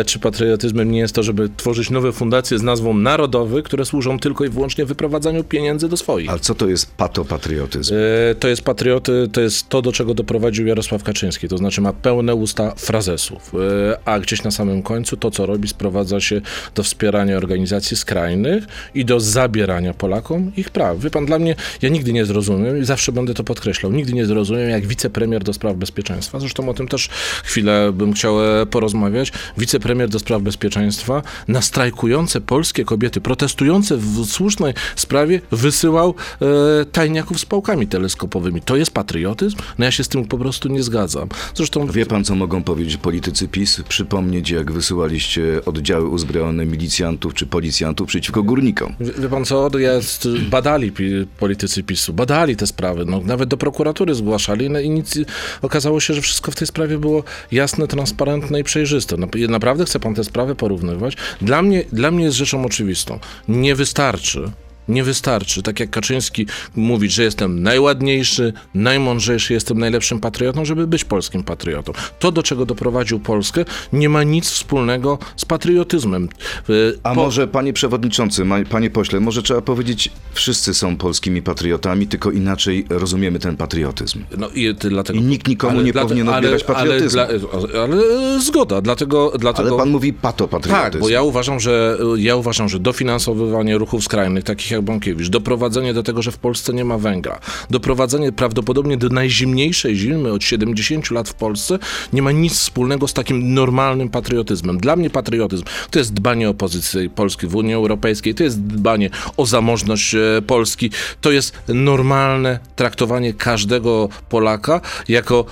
czy 0.06 0.20
patriotyzmem 0.20 0.92
nie 0.92 1.00
jest 1.00 1.16
to, 1.16 1.24
żeby 1.24 1.50
tworzyć 1.58 1.90
nowe 1.90 2.12
fundacje 2.12 2.60
z 2.60 2.64
nazwą 2.64 2.94
Narodowy, 3.40 3.64
które 3.64 3.86
służą 3.86 4.20
tylko 4.20 4.46
i 4.46 4.50
wyłącznie 4.50 4.86
wyprowadzaniu 4.86 5.44
pieniędzy 5.44 5.90
do 5.90 5.98
swoich. 5.98 6.30
Ale 6.30 6.40
co 6.40 6.56
to 6.56 6.68
jest 6.68 6.92
patopatriotyzm? 6.96 7.94
E, 8.32 8.36
To 8.36 8.48
jest 8.48 8.62
patrioty, 8.62 9.30
to 9.32 9.42
jest 9.42 9.70
to, 9.70 9.82
do 9.82 9.92
czego 9.92 10.14
doprowadził 10.14 10.68
Jarosław 10.68 11.04
Kaczyński, 11.04 11.48
to 11.48 11.58
znaczy 11.58 11.82
ma 11.82 11.94
pełne 11.94 12.36
usta 12.36 12.74
frazesów, 12.78 13.52
E, 13.54 13.98
a 14.06 14.20
gdzieś 14.20 14.44
na 14.44 14.52
samym 14.52 14.84
końcu 14.84 15.18
to, 15.18 15.32
co 15.32 15.46
robi, 15.46 15.68
sprowadza 15.68 16.20
się 16.20 16.42
do 16.76 16.84
wspierania 16.84 17.38
organizacji 17.38 17.98
skrajnych 17.98 18.64
i 18.96 19.06
do 19.06 19.20
zabierania 19.20 19.94
Polakom 19.94 20.52
ich 20.58 20.70
praw. 20.70 21.00
Wie 21.00 21.10
pan, 21.10 21.26
dla 21.26 21.40
mnie, 21.40 21.56
ja 21.82 21.90
nigdy 21.90 22.14
nie 22.14 22.26
zrozumiem 22.26 22.78
i 22.82 22.86
zawsze 22.86 23.12
będę 23.12 23.34
to 23.34 23.44
podkreślał, 23.44 23.92
nigdy 23.92 24.14
nie 24.14 24.26
zrozumiem, 24.26 24.70
jak 24.70 24.88
wicepremier 24.88 25.44
do 25.44 25.54
spraw 25.54 25.76
bezpieczeństwa, 25.76 26.40
zresztą 26.40 26.70
o 26.70 26.74
tym 26.74 26.88
też 26.88 27.10
chwilę 27.44 27.92
bym 27.94 28.14
chciał 28.14 28.62
e, 28.62 28.66
porozmawiać, 28.66 29.32
wicepremier 29.58 30.10
do 30.10 30.20
spraw 30.20 30.42
bezpieczeństwa 30.42 31.22
na 31.48 31.62
strajkujące 31.62 32.42
polskie 32.42 32.86
kobiety, 32.86 33.22
protestujące 33.30 33.98
w 33.98 34.26
słusznej 34.26 34.74
sprawie, 34.96 35.42
wysyłał 35.52 36.16
e, 36.42 36.86
tajniaków 36.86 37.40
z 37.40 37.46
pałkami 37.46 37.88
teleskopowymi. 37.88 38.62
To 38.62 38.76
jest 38.76 38.92
patriotyzm? 38.92 39.58
No 39.78 39.86
ja 39.86 39.92
się 39.92 40.04
z 40.04 40.08
tym 40.08 40.26
po 40.26 40.38
prostu 40.38 40.70
nie 40.70 40.84
zgadzam. 40.84 41.30
Zresztą 41.56 41.88
Wie 41.88 42.06
pan, 42.06 42.24
co 42.24 42.36
mogą 42.36 42.64
powiedzieć 42.64 42.98
politycy 42.98 43.48
PiS? 43.48 43.82
Przypomnieć, 43.90 44.50
jak 44.50 44.72
wysyłaliście 44.72 45.66
oddziały 45.66 46.08
uzbrojone 46.08 46.66
milicjantów 46.66 47.34
czy 47.34 47.46
policjantów 47.46 48.08
przeciwko 48.08 48.44
górnikom. 48.44 48.96
Wie, 49.00 49.12
wie 49.12 49.30
pan 49.30 49.46
co, 49.46 49.70
jest, 49.78 50.28
badali 50.50 50.92
politycy 51.40 51.84
PiSu, 51.84 52.14
badali 52.14 52.56
te 52.56 52.68
sprawy, 52.68 53.06
no, 53.06 53.22
nawet 53.26 53.50
do 53.50 53.58
prokuratury 53.58 54.16
zgłaszali 54.16 54.70
no, 54.70 54.80
i 54.80 54.90
nic, 54.90 55.18
okazało 55.62 56.00
się, 56.00 56.14
że 56.14 56.22
wszystko 56.22 56.52
w 56.52 56.56
tej 56.56 56.68
sprawie 56.68 56.98
było 56.98 57.24
jasne, 57.52 57.88
transparentne 57.88 58.60
i 58.60 58.64
przejrzyste. 58.64 59.16
Nap- 59.16 59.50
Naprawdę 59.50 59.86
chce 59.86 60.00
pan 60.00 60.16
te 60.16 60.24
sprawy 60.24 60.56
porównywać? 60.56 61.18
Dla 61.42 61.62
mnie, 61.62 61.84
dla 61.92 62.12
mnie 62.12 62.26
jest 62.26 62.38
rzeczą 62.38 62.66
oczywistą. 62.66 63.19
Nie 63.48 63.76
wystarczy, 63.76 64.52
nie 64.90 65.04
wystarczy, 65.04 65.64
tak 65.64 65.80
jak 65.80 65.90
Kaczyński 65.90 66.46
mówić, 66.76 67.12
że 67.14 67.24
jestem 67.24 67.64
najładniejszy, 67.64 68.54
najmądrzejszy, 68.74 69.54
jestem 69.54 69.80
najlepszym 69.80 70.20
patriotą, 70.20 70.66
żeby 70.66 70.88
być 70.88 71.04
polskim 71.06 71.44
patriotą. 71.44 71.92
To, 72.20 72.32
do 72.32 72.44
czego 72.44 72.66
doprowadził 72.66 73.20
Polskę, 73.20 73.66
nie 73.94 74.10
ma 74.10 74.24
nic 74.24 74.50
wspólnego 74.50 75.18
z 75.36 75.46
patriotyzmem. 75.46 76.30
Y, 76.70 77.00
A 77.04 77.16
po- 77.16 77.24
może, 77.24 77.48
panie 77.48 77.74
przewodniczący, 77.74 78.44
panie 78.70 78.90
pośle, 78.90 79.20
może 79.20 79.42
trzeba 79.44 79.62
powiedzieć, 79.62 80.12
wszyscy 80.34 80.74
są 80.74 80.98
polskimi 80.98 81.42
patriotami, 81.42 82.08
tylko 82.08 82.32
inaczej 82.32 82.86
rozumiemy 82.90 83.40
ten 83.40 83.58
patriotyzm. 83.58 84.24
No 84.38 84.50
i 84.50 84.74
dlatego. 84.76 85.20
I 85.20 85.22
nikt 85.22 85.48
nikomu 85.48 85.82
nie 85.82 85.94
powinien 85.94 86.30
odbierać 86.30 86.64
patriotyzmu. 86.64 87.22
Ale, 87.22 87.40
dla, 87.40 87.82
ale 87.84 87.98
e, 88.36 88.40
zgoda, 88.40 88.82
dlatego. 88.82 89.34
dlatego 89.40 89.70
Ale 89.70 89.78
pan 89.78 89.90
mówi 89.90 90.14
patopatriotyzm. 90.14 90.92
tak, 90.92 91.02
bo 91.02 91.10
ja 91.10 91.22
uważam, 91.22 91.60
że 91.60 91.98
ja 92.18 92.36
uważam, 92.36 92.70
że 92.70 92.80
dofinansowywanie 92.80 93.78
ruchów 93.78 94.04
skrajnych, 94.04 94.44
takich 94.44 94.72
jak 94.72 94.79
jak 94.80 94.86
Bąkiewicz, 94.86 95.30
doprowadzenie 95.30 95.94
do 95.94 96.04
tego, 96.04 96.22
że 96.22 96.32
w 96.32 96.38
Polsce 96.38 96.74
nie 96.74 96.86
ma 96.86 96.98
węgla, 96.98 97.40
doprowadzenie 97.70 98.32
prawdopodobnie 98.32 98.98
do 98.98 99.10
najzimniejszej 99.10 99.96
zimy 99.96 100.32
od 100.32 100.44
70 100.44 101.12
lat 101.12 101.30
w 101.30 101.34
Polsce, 101.34 101.80
nie 102.14 102.22
ma 102.22 102.32
nic 102.32 102.54
wspólnego 102.54 103.08
z 103.08 103.14
takim 103.14 103.54
normalnym 103.54 104.10
patriotyzmem. 104.10 104.78
Dla 104.78 104.96
mnie 104.96 105.10
patriotyzm 105.10 105.64
to 105.92 106.00
jest 106.00 106.14
dbanie 106.14 106.50
o 106.50 106.54
pozycję 106.54 107.10
Polski 107.10 107.48
w 107.48 107.56
Unii 107.56 107.74
Europejskiej, 107.74 108.36
to 108.36 108.44
jest 108.44 108.62
dbanie 108.64 109.10
o 109.38 109.46
zamożność 109.46 110.16
e, 110.16 110.20
Polski, 110.48 110.92
to 111.22 111.32
jest 111.32 111.58
normalne 111.68 112.60
traktowanie 112.76 113.34
każdego 113.34 114.10
Polaka 114.30 114.82
jako, 115.08 115.46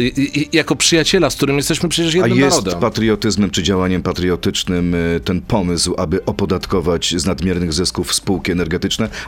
i- 0.00 0.48
jako 0.52 0.76
przyjaciela, 0.76 1.30
z 1.30 1.36
którym 1.36 1.56
jesteśmy 1.56 1.88
przecież 1.88 2.14
A 2.14 2.18
jednym 2.18 2.38
jest 2.38 2.56
narodem. 2.56 2.80
patriotyzmem 2.80 3.50
czy 3.50 3.62
działaniem 3.62 4.02
patriotycznym 4.02 4.94
y, 4.94 5.20
ten 5.24 5.40
pomysł, 5.40 5.94
aby 5.98 6.24
opodatkować 6.24 7.14
z 7.16 7.26
nadmiernych 7.26 7.72
zysków 7.72 8.14
spółki 8.14 8.52
energetyczne, 8.52 8.67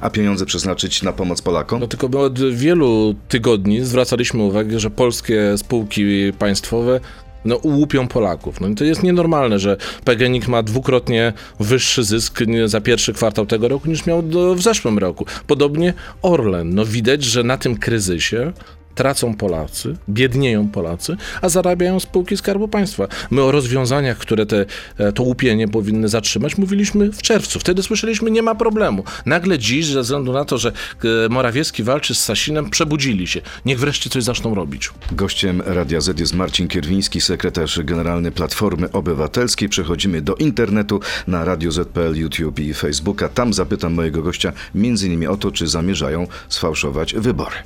a 0.00 0.10
pieniądze 0.10 0.46
przeznaczyć 0.46 1.02
na 1.02 1.12
pomoc 1.12 1.42
Polakom? 1.42 1.80
No 1.80 1.86
tylko 1.86 2.08
my 2.08 2.18
od 2.18 2.40
wielu 2.40 3.14
tygodni 3.28 3.84
zwracaliśmy 3.84 4.42
uwagę, 4.42 4.80
że 4.80 4.90
polskie 4.90 5.58
spółki 5.58 6.32
państwowe 6.38 7.00
no, 7.44 7.60
łupią 7.64 8.08
Polaków. 8.08 8.60
No, 8.60 8.68
i 8.68 8.74
to 8.74 8.84
jest 8.84 9.02
nienormalne, 9.02 9.58
że 9.58 9.76
PGNiG 10.04 10.48
ma 10.48 10.62
dwukrotnie 10.62 11.32
wyższy 11.60 12.04
zysk 12.04 12.40
za 12.66 12.80
pierwszy 12.80 13.12
kwartał 13.12 13.46
tego 13.46 13.68
roku 13.68 13.88
niż 13.88 14.06
miał 14.06 14.22
do, 14.22 14.54
w 14.54 14.62
zeszłym 14.62 14.98
roku. 14.98 15.26
Podobnie 15.46 15.94
Orlen. 16.22 16.74
No, 16.74 16.84
widać, 16.84 17.24
że 17.24 17.42
na 17.42 17.58
tym 17.58 17.76
kryzysie 17.76 18.52
tracą 19.00 19.34
Polacy, 19.34 19.96
biednieją 20.08 20.68
Polacy, 20.68 21.16
a 21.42 21.48
zarabiają 21.48 22.00
spółki 22.00 22.36
Skarbu 22.36 22.68
Państwa. 22.68 23.08
My 23.30 23.42
o 23.42 23.52
rozwiązaniach, 23.52 24.18
które 24.18 24.46
te, 24.46 24.66
e, 24.98 25.12
to 25.12 25.22
łupienie 25.22 25.68
powinny 25.68 26.08
zatrzymać, 26.08 26.58
mówiliśmy 26.58 27.12
w 27.12 27.22
czerwcu. 27.22 27.58
Wtedy 27.58 27.82
słyszeliśmy, 27.82 28.30
nie 28.30 28.42
ma 28.42 28.54
problemu. 28.54 29.04
Nagle 29.26 29.58
dziś, 29.58 29.86
ze 29.86 30.02
względu 30.02 30.32
na 30.32 30.44
to, 30.44 30.58
że 30.58 30.72
e, 31.04 31.28
Morawiecki 31.28 31.82
walczy 31.82 32.14
z 32.14 32.24
Sasinem, 32.24 32.70
przebudzili 32.70 33.26
się. 33.26 33.40
Niech 33.64 33.78
wreszcie 33.78 34.10
coś 34.10 34.24
zaczną 34.24 34.54
robić. 34.54 34.90
Gościem 35.12 35.62
Radia 35.66 36.00
Z 36.00 36.20
jest 36.20 36.34
Marcin 36.34 36.68
Kierwiński, 36.68 37.20
sekretarz 37.20 37.80
generalny 37.84 38.30
Platformy 38.30 38.92
Obywatelskiej. 38.92 39.68
Przechodzimy 39.68 40.22
do 40.22 40.34
internetu 40.34 41.00
na 41.26 41.44
Radio 41.44 41.72
Z.pl, 41.72 42.16
YouTube 42.16 42.58
i 42.60 42.74
Facebooka. 42.74 43.28
Tam 43.28 43.52
zapytam 43.54 43.94
mojego 43.94 44.22
gościa 44.22 44.52
m.in. 44.74 45.28
o 45.28 45.36
to, 45.36 45.50
czy 45.52 45.66
zamierzają 45.66 46.26
sfałszować 46.48 47.14
wybory. 47.14 47.56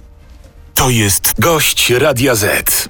To 0.75 0.90
jest 0.90 1.40
gość 1.40 1.90
Radia 1.90 2.35
Z. 2.35 2.88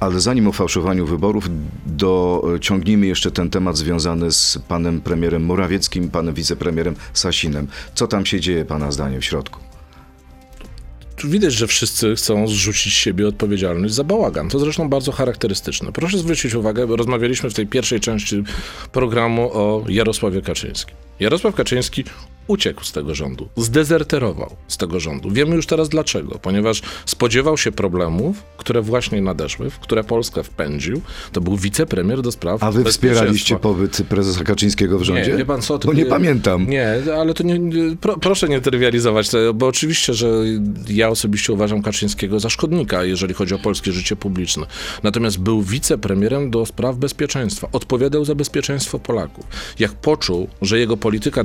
Ale 0.00 0.20
zanim 0.20 0.48
o 0.48 0.52
fałszowaniu 0.52 1.06
wyborów, 1.06 1.48
dociągnijmy 1.86 3.06
jeszcze 3.06 3.30
ten 3.30 3.50
temat 3.50 3.76
związany 3.76 4.32
z 4.32 4.58
panem 4.68 5.00
premierem 5.00 5.44
Morawieckim, 5.44 6.10
panem 6.10 6.34
wicepremierem 6.34 6.96
Sasinem. 7.12 7.66
Co 7.94 8.06
tam 8.06 8.26
się 8.26 8.40
dzieje, 8.40 8.64
pana 8.64 8.92
zdaniem, 8.92 9.20
w 9.20 9.24
środku? 9.24 9.60
Tu 11.16 11.28
widać, 11.28 11.52
że 11.52 11.66
wszyscy 11.66 12.14
chcą 12.14 12.48
zrzucić 12.48 12.92
z 12.92 12.96
siebie 12.96 13.28
odpowiedzialność 13.28 13.94
za 13.94 14.04
bałagan. 14.04 14.48
To 14.48 14.58
zresztą 14.58 14.88
bardzo 14.88 15.12
charakterystyczne. 15.12 15.92
Proszę 15.92 16.18
zwrócić 16.18 16.54
uwagę, 16.54 16.86
bo 16.86 16.96
rozmawialiśmy 16.96 17.50
w 17.50 17.54
tej 17.54 17.66
pierwszej 17.66 18.00
części 18.00 18.42
programu 18.92 19.50
o 19.52 19.84
Jarosławie 19.88 20.42
Kaczyńskim. 20.42 20.96
Jarosław 21.20 21.54
Kaczyński 21.54 22.04
uciekł 22.46 22.84
z 22.84 22.92
tego 22.92 23.14
rządu, 23.14 23.48
zdezerterował 23.56 24.56
z 24.68 24.76
tego 24.76 25.00
rządu. 25.00 25.30
Wiemy 25.30 25.56
już 25.56 25.66
teraz 25.66 25.88
dlaczego, 25.88 26.38
ponieważ 26.38 26.82
spodziewał 27.06 27.58
się 27.58 27.72
problemów, 27.72 28.42
które 28.56 28.82
właśnie 28.82 29.20
nadeszły, 29.20 29.70
w 29.70 29.78
które 29.78 30.04
Polskę 30.04 30.42
wpędził. 30.42 31.00
To 31.32 31.40
był 31.40 31.56
wicepremier 31.56 32.22
do 32.22 32.32
spraw 32.32 32.62
A 32.62 32.72
wy 32.72 32.84
wspieraliście 32.84 33.56
pobyt 33.56 34.02
prezesa 34.08 34.44
Kaczyńskiego 34.44 34.98
w 34.98 35.02
rządzie? 35.02 35.30
Nie, 35.30 35.36
wie 35.36 35.44
pan 35.44 35.62
co? 35.62 35.78
to 35.78 35.88
Bo 35.88 35.94
nie 35.94 36.06
pamiętam. 36.06 36.66
Nie, 36.68 36.94
ale 37.18 37.34
to 37.34 37.42
nie, 37.42 37.58
nie- 37.58 37.96
pro, 37.96 38.18
proszę 38.18 38.48
nie 38.48 38.60
trywializować, 38.60 39.28
tego, 39.28 39.54
bo 39.54 39.66
oczywiście, 39.66 40.14
że 40.14 40.28
ja 40.88 41.08
osobiście 41.08 41.52
uważam 41.52 41.82
Kaczyńskiego 41.82 42.40
za 42.40 42.48
szkodnika, 42.50 43.04
jeżeli 43.04 43.34
chodzi 43.34 43.54
o 43.54 43.58
polskie 43.58 43.92
życie 43.92 44.16
publiczne. 44.16 44.66
Natomiast 45.02 45.38
był 45.38 45.62
wicepremierem 45.62 46.50
do 46.50 46.66
spraw 46.66 46.96
bezpieczeństwa. 46.96 47.68
Odpowiadał 47.72 48.24
za 48.24 48.34
bezpieczeństwo 48.34 48.98
Polaków. 48.98 49.46
Jak 49.78 49.92
poczuł, 49.92 50.48
że 50.62 50.78
jego 50.78 50.96
polityka 50.96 51.40
e, 51.40 51.44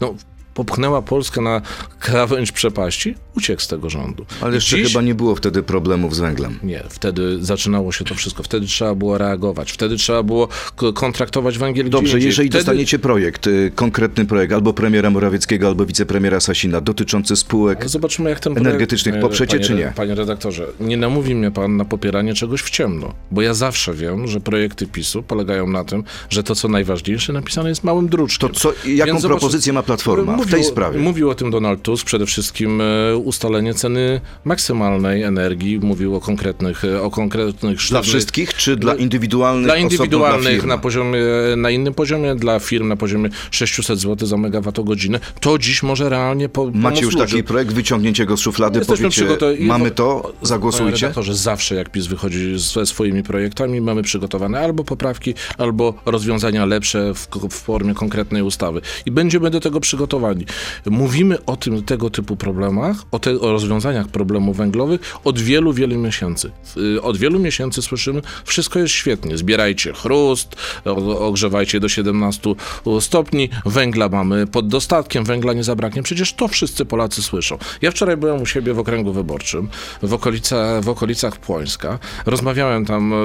no, 0.00 0.13
popchnęła 0.54 1.02
Polskę 1.02 1.40
na 1.40 1.60
krawędź 1.98 2.52
przepaści, 2.52 3.14
uciekł 3.36 3.62
z 3.62 3.68
tego 3.68 3.90
rządu. 3.90 4.26
Ale 4.40 4.54
jeszcze 4.54 4.76
Dziś- 4.76 4.86
chyba 4.88 5.02
nie 5.02 5.14
było 5.14 5.34
wtedy 5.34 5.62
problemów 5.62 6.16
z 6.16 6.18
węglem. 6.20 6.58
nie, 6.62 6.82
wtedy 6.88 7.44
zaczynało 7.44 7.92
się 7.92 8.04
to 8.04 8.14
wszystko. 8.14 8.42
Wtedy 8.42 8.66
trzeba 8.66 8.94
było 8.94 9.18
reagować. 9.18 9.72
Wtedy 9.72 9.96
trzeba 9.96 10.22
było 10.22 10.48
kontraktować 10.94 11.58
węgiel 11.58 11.90
Dobrze, 11.90 12.18
jeżeli 12.18 12.48
wtedy... 12.48 12.64
dostaniecie 12.64 12.98
projekt, 12.98 13.46
y, 13.46 13.72
konkretny 13.74 14.24
projekt 14.26 14.52
albo 14.52 14.72
premiera 14.72 15.10
Morawieckiego, 15.10 15.66
albo 15.68 15.86
wicepremiera 15.86 16.40
Sasina 16.40 16.80
dotyczący 16.80 17.36
spółek 17.36 17.78
Ale 17.80 17.88
Zobaczymy, 17.88 18.30
jak 18.30 18.40
ten 18.40 18.54
projekt- 18.54 18.66
energetycznych 18.68 19.14
panie- 19.14 19.22
poprzecie, 19.22 19.56
panie, 19.56 19.64
czy 19.68 19.74
nie? 19.74 19.92
Panie 19.96 20.14
redaktorze, 20.14 20.66
nie 20.80 20.96
namówi 20.96 21.34
mnie 21.34 21.50
pan 21.50 21.76
na 21.76 21.84
popieranie 21.84 22.34
czegoś 22.34 22.60
w 22.62 22.70
ciemno, 22.70 23.14
bo 23.30 23.42
ja 23.42 23.54
zawsze 23.54 23.94
wiem, 23.94 24.26
że 24.26 24.40
projekty 24.40 24.86
PiSu 24.86 25.22
polegają 25.22 25.66
na 25.66 25.84
tym, 25.84 26.04
że 26.30 26.42
to, 26.42 26.54
co 26.54 26.68
najważniejsze, 26.68 27.32
napisane 27.32 27.68
jest 27.68 27.84
małym 27.84 28.08
druczkiem. 28.08 28.48
To 28.48 28.54
co, 28.54 28.72
jaką 28.86 29.12
Więc 29.12 29.26
propozycję 29.26 29.72
ma 29.72 29.82
Platforma 29.82 30.36
w 30.36 30.50
tej 30.50 30.64
sprawie? 30.64 30.98
Mówił 30.98 31.30
o 31.30 31.34
tym 31.34 31.50
Donald 31.50 31.82
Tusk, 31.82 32.06
przede 32.06 32.26
wszystkim 32.26 32.80
e, 32.80 33.16
ustalenie 33.24 33.74
ceny 33.74 34.20
maksymalnej 34.44 35.22
energii, 35.22 35.78
mówił 35.78 36.16
o 36.16 36.20
konkretnych, 36.20 36.84
e, 36.84 37.02
o 37.02 37.10
konkretnych 37.10 37.76
Dla 37.76 37.80
sztywnych- 37.84 38.04
wszystkich, 38.04 38.54
czy 38.54 38.76
dla 38.76 38.94
indywidualnych 38.94 39.64
dla 39.64 39.76
indywidualnych 39.76 40.64
na 40.64 40.78
poziomie, 40.78 41.18
na 41.56 41.70
innym 41.70 41.94
poziomie, 41.94 42.34
dla 42.34 42.58
firm 42.58 42.88
na 42.88 42.96
poziomie 42.96 43.28
600 43.50 43.98
zł 44.00 44.28
za 44.28 44.36
megawattogodzinę, 44.36 45.20
to 45.40 45.58
dziś 45.58 45.82
może 45.82 46.08
realnie 46.08 46.48
po, 46.48 46.70
Macie 46.74 47.02
już 47.02 47.14
ludziom. 47.14 47.28
taki 47.28 47.42
projekt, 47.44 47.72
wyciągnięcie 47.72 48.26
go 48.26 48.36
z 48.36 48.40
szuflady, 48.40 48.78
Jesteśmy 48.78 49.08
powiecie, 49.10 49.56
mamy 49.60 49.90
to, 49.90 50.32
zagłosujcie? 50.42 50.92
redaktorze, 50.92 51.34
zawsze 51.34 51.74
jak 51.74 51.88
PiS 51.90 52.06
wychodzi 52.06 52.58
ze 52.58 52.86
swoimi 52.86 53.22
projektami, 53.22 53.80
mamy 53.80 54.02
przygotowane 54.02 54.60
albo 54.60 54.84
poprawki, 54.84 55.34
albo 55.58 55.94
rozwiązania 56.06 56.66
lepsze 56.66 57.14
w, 57.14 57.28
w 57.50 57.54
formie 57.54 57.94
konkretnej 57.94 58.42
ustawy. 58.42 58.80
I 59.06 59.10
będziemy 59.10 59.50
do 59.50 59.60
tego 59.60 59.80
przygotowani. 59.80 60.46
Mówimy 60.86 61.44
o 61.46 61.56
tym, 61.56 61.82
tego 61.82 62.10
typu 62.10 62.36
problemach, 62.36 62.96
o, 63.14 63.18
te, 63.18 63.40
o 63.40 63.52
rozwiązaniach 63.52 64.08
problemów 64.08 64.56
węglowych 64.56 65.00
od 65.24 65.38
wielu, 65.38 65.72
wielu 65.72 65.98
miesięcy. 65.98 66.50
Y, 66.76 67.02
Od 67.02 67.16
wielu 67.16 67.38
miesięcy 67.38 67.82
słyszymy, 67.82 68.22
wszystko 68.44 68.78
jest 68.78 68.94
świetnie, 68.94 69.36
zbierajcie 69.36 69.92
chrust, 69.92 70.56
ogrzewajcie 71.18 71.80
do 71.80 71.88
17 71.88 72.54
stopni, 73.00 73.48
węgla 73.66 74.08
mamy 74.08 74.46
pod 74.46 74.68
dostatkiem, 74.68 75.24
węgla 75.24 75.52
nie 75.52 75.64
zabraknie. 75.64 76.02
Przecież 76.02 76.32
to 76.32 76.48
wszyscy 76.48 76.84
Polacy 76.84 77.22
słyszą. 77.22 77.58
Ja 77.82 77.90
wczoraj 77.90 78.16
byłem 78.16 78.42
u 78.42 78.46
siebie 78.46 78.74
w 78.74 78.78
okręgu 78.78 79.12
wyborczym, 79.12 79.68
w, 80.02 80.14
okolica, 80.14 80.80
w 80.80 80.88
okolicach 80.88 81.36
Płońska. 81.36 81.98
Rozmawiałem 82.26 82.86
tam 82.86 83.12
e, 83.12 83.16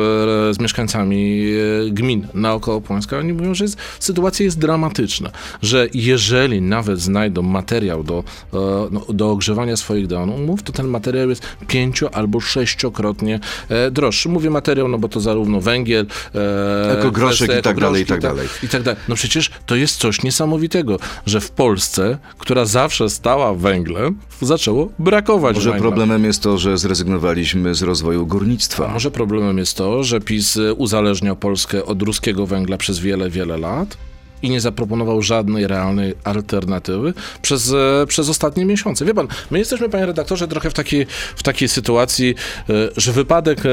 z 0.53 0.59
mieszkańcami 0.59 1.51
e, 1.87 1.89
gmin 1.89 2.27
naokoło 2.33 2.81
Płońska. 2.81 3.17
Oni 3.17 3.33
mówią, 3.33 3.53
że 3.53 3.63
jest, 3.63 3.77
sytuacja 3.99 4.43
jest 4.43 4.59
dramatyczna, 4.59 5.31
że 5.61 5.87
jeżeli 5.93 6.61
nawet 6.61 6.99
znajdą 6.99 7.41
materiał 7.41 8.03
do, 8.03 8.23
e, 8.53 8.57
no, 8.91 9.05
do 9.09 9.31
ogrzewania 9.31 9.77
swoich 9.79 10.07
domów, 10.07 10.63
to 10.63 10.71
ten 10.73 10.87
materiał 10.87 11.29
jest 11.29 11.41
pięcio 11.67 12.13
albo 12.15 12.39
sześciokrotnie 12.39 13.39
e, 13.69 13.91
droższy. 13.91 14.29
Mówię 14.29 14.49
materiał, 14.49 14.87
no 14.87 14.97
bo 14.97 15.09
to 15.09 15.19
zarówno 15.19 15.61
węgiel, 15.61 16.05
e, 16.35 16.97
Ekogroszek 16.99 17.35
kwestie 17.47 17.59
i 17.59 17.63
tak 17.63 17.79
dalej, 17.79 18.03
i 18.03 18.05
tak 18.05 18.21
dalej. 18.21 18.47
i 18.63 18.67
tak 18.67 18.83
dalej. 18.83 18.99
No 19.07 19.15
przecież 19.15 19.51
to 19.65 19.75
jest 19.75 19.97
coś 19.97 20.23
niesamowitego, 20.23 20.99
że 21.25 21.41
w 21.41 21.51
Polsce, 21.51 22.17
która 22.37 22.65
zawsze 22.65 23.09
stała 23.09 23.53
węglem, 23.53 24.17
zaczęło 24.41 24.89
brakować 24.99 25.55
Może 25.55 25.69
węgla. 25.69 25.89
problemem 25.89 26.25
jest 26.25 26.41
to, 26.43 26.57
że 26.57 26.77
zrezygnowaliśmy 26.77 27.75
z 27.75 27.81
rozwoju 27.81 28.21
A 28.21 28.25
górnictwa. 28.25 28.87
może 28.87 29.11
problemem 29.11 29.57
jest 29.57 29.77
to, 29.77 30.03
że 30.03 30.21
PiS 30.21 30.57
uzależniał 30.77 31.35
Polskę 31.35 31.85
od 31.85 32.01
ruskiego 32.01 32.45
węgla 32.45 32.77
przez 32.77 32.99
wiele, 32.99 33.29
wiele 33.29 33.57
lat 33.57 33.97
i 34.41 34.49
nie 34.49 34.61
zaproponował 34.61 35.21
żadnej 35.21 35.67
realnej 35.67 36.13
alternatywy 36.23 37.13
przez, 37.41 37.71
e, 37.71 38.05
przez 38.07 38.29
ostatnie 38.29 38.65
miesiące. 38.65 39.05
Wie 39.05 39.13
pan, 39.13 39.27
my 39.51 39.59
jesteśmy, 39.59 39.89
panie 39.89 40.05
redaktorze, 40.05 40.47
trochę 40.47 40.69
w 40.69 40.73
takiej, 40.73 41.05
w 41.35 41.43
takiej 41.43 41.69
sytuacji, 41.69 42.35
e, 42.69 42.73
że 42.97 43.11
wypadek, 43.11 43.59
e, 43.65 43.69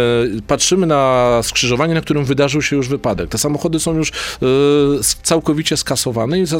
patrzymy 0.46 0.86
na 0.86 1.40
skrzyżowanie, 1.42 1.94
na 1.94 2.00
którym 2.00 2.24
wydarzył 2.24 2.62
się 2.62 2.76
już 2.76 2.88
wypadek. 2.88 3.30
Te 3.30 3.38
samochody 3.38 3.80
są 3.80 3.94
już 3.94 4.12
całkowicie 5.22 5.76
skasowane 5.76 6.40
i, 6.40 6.46
za, 6.46 6.58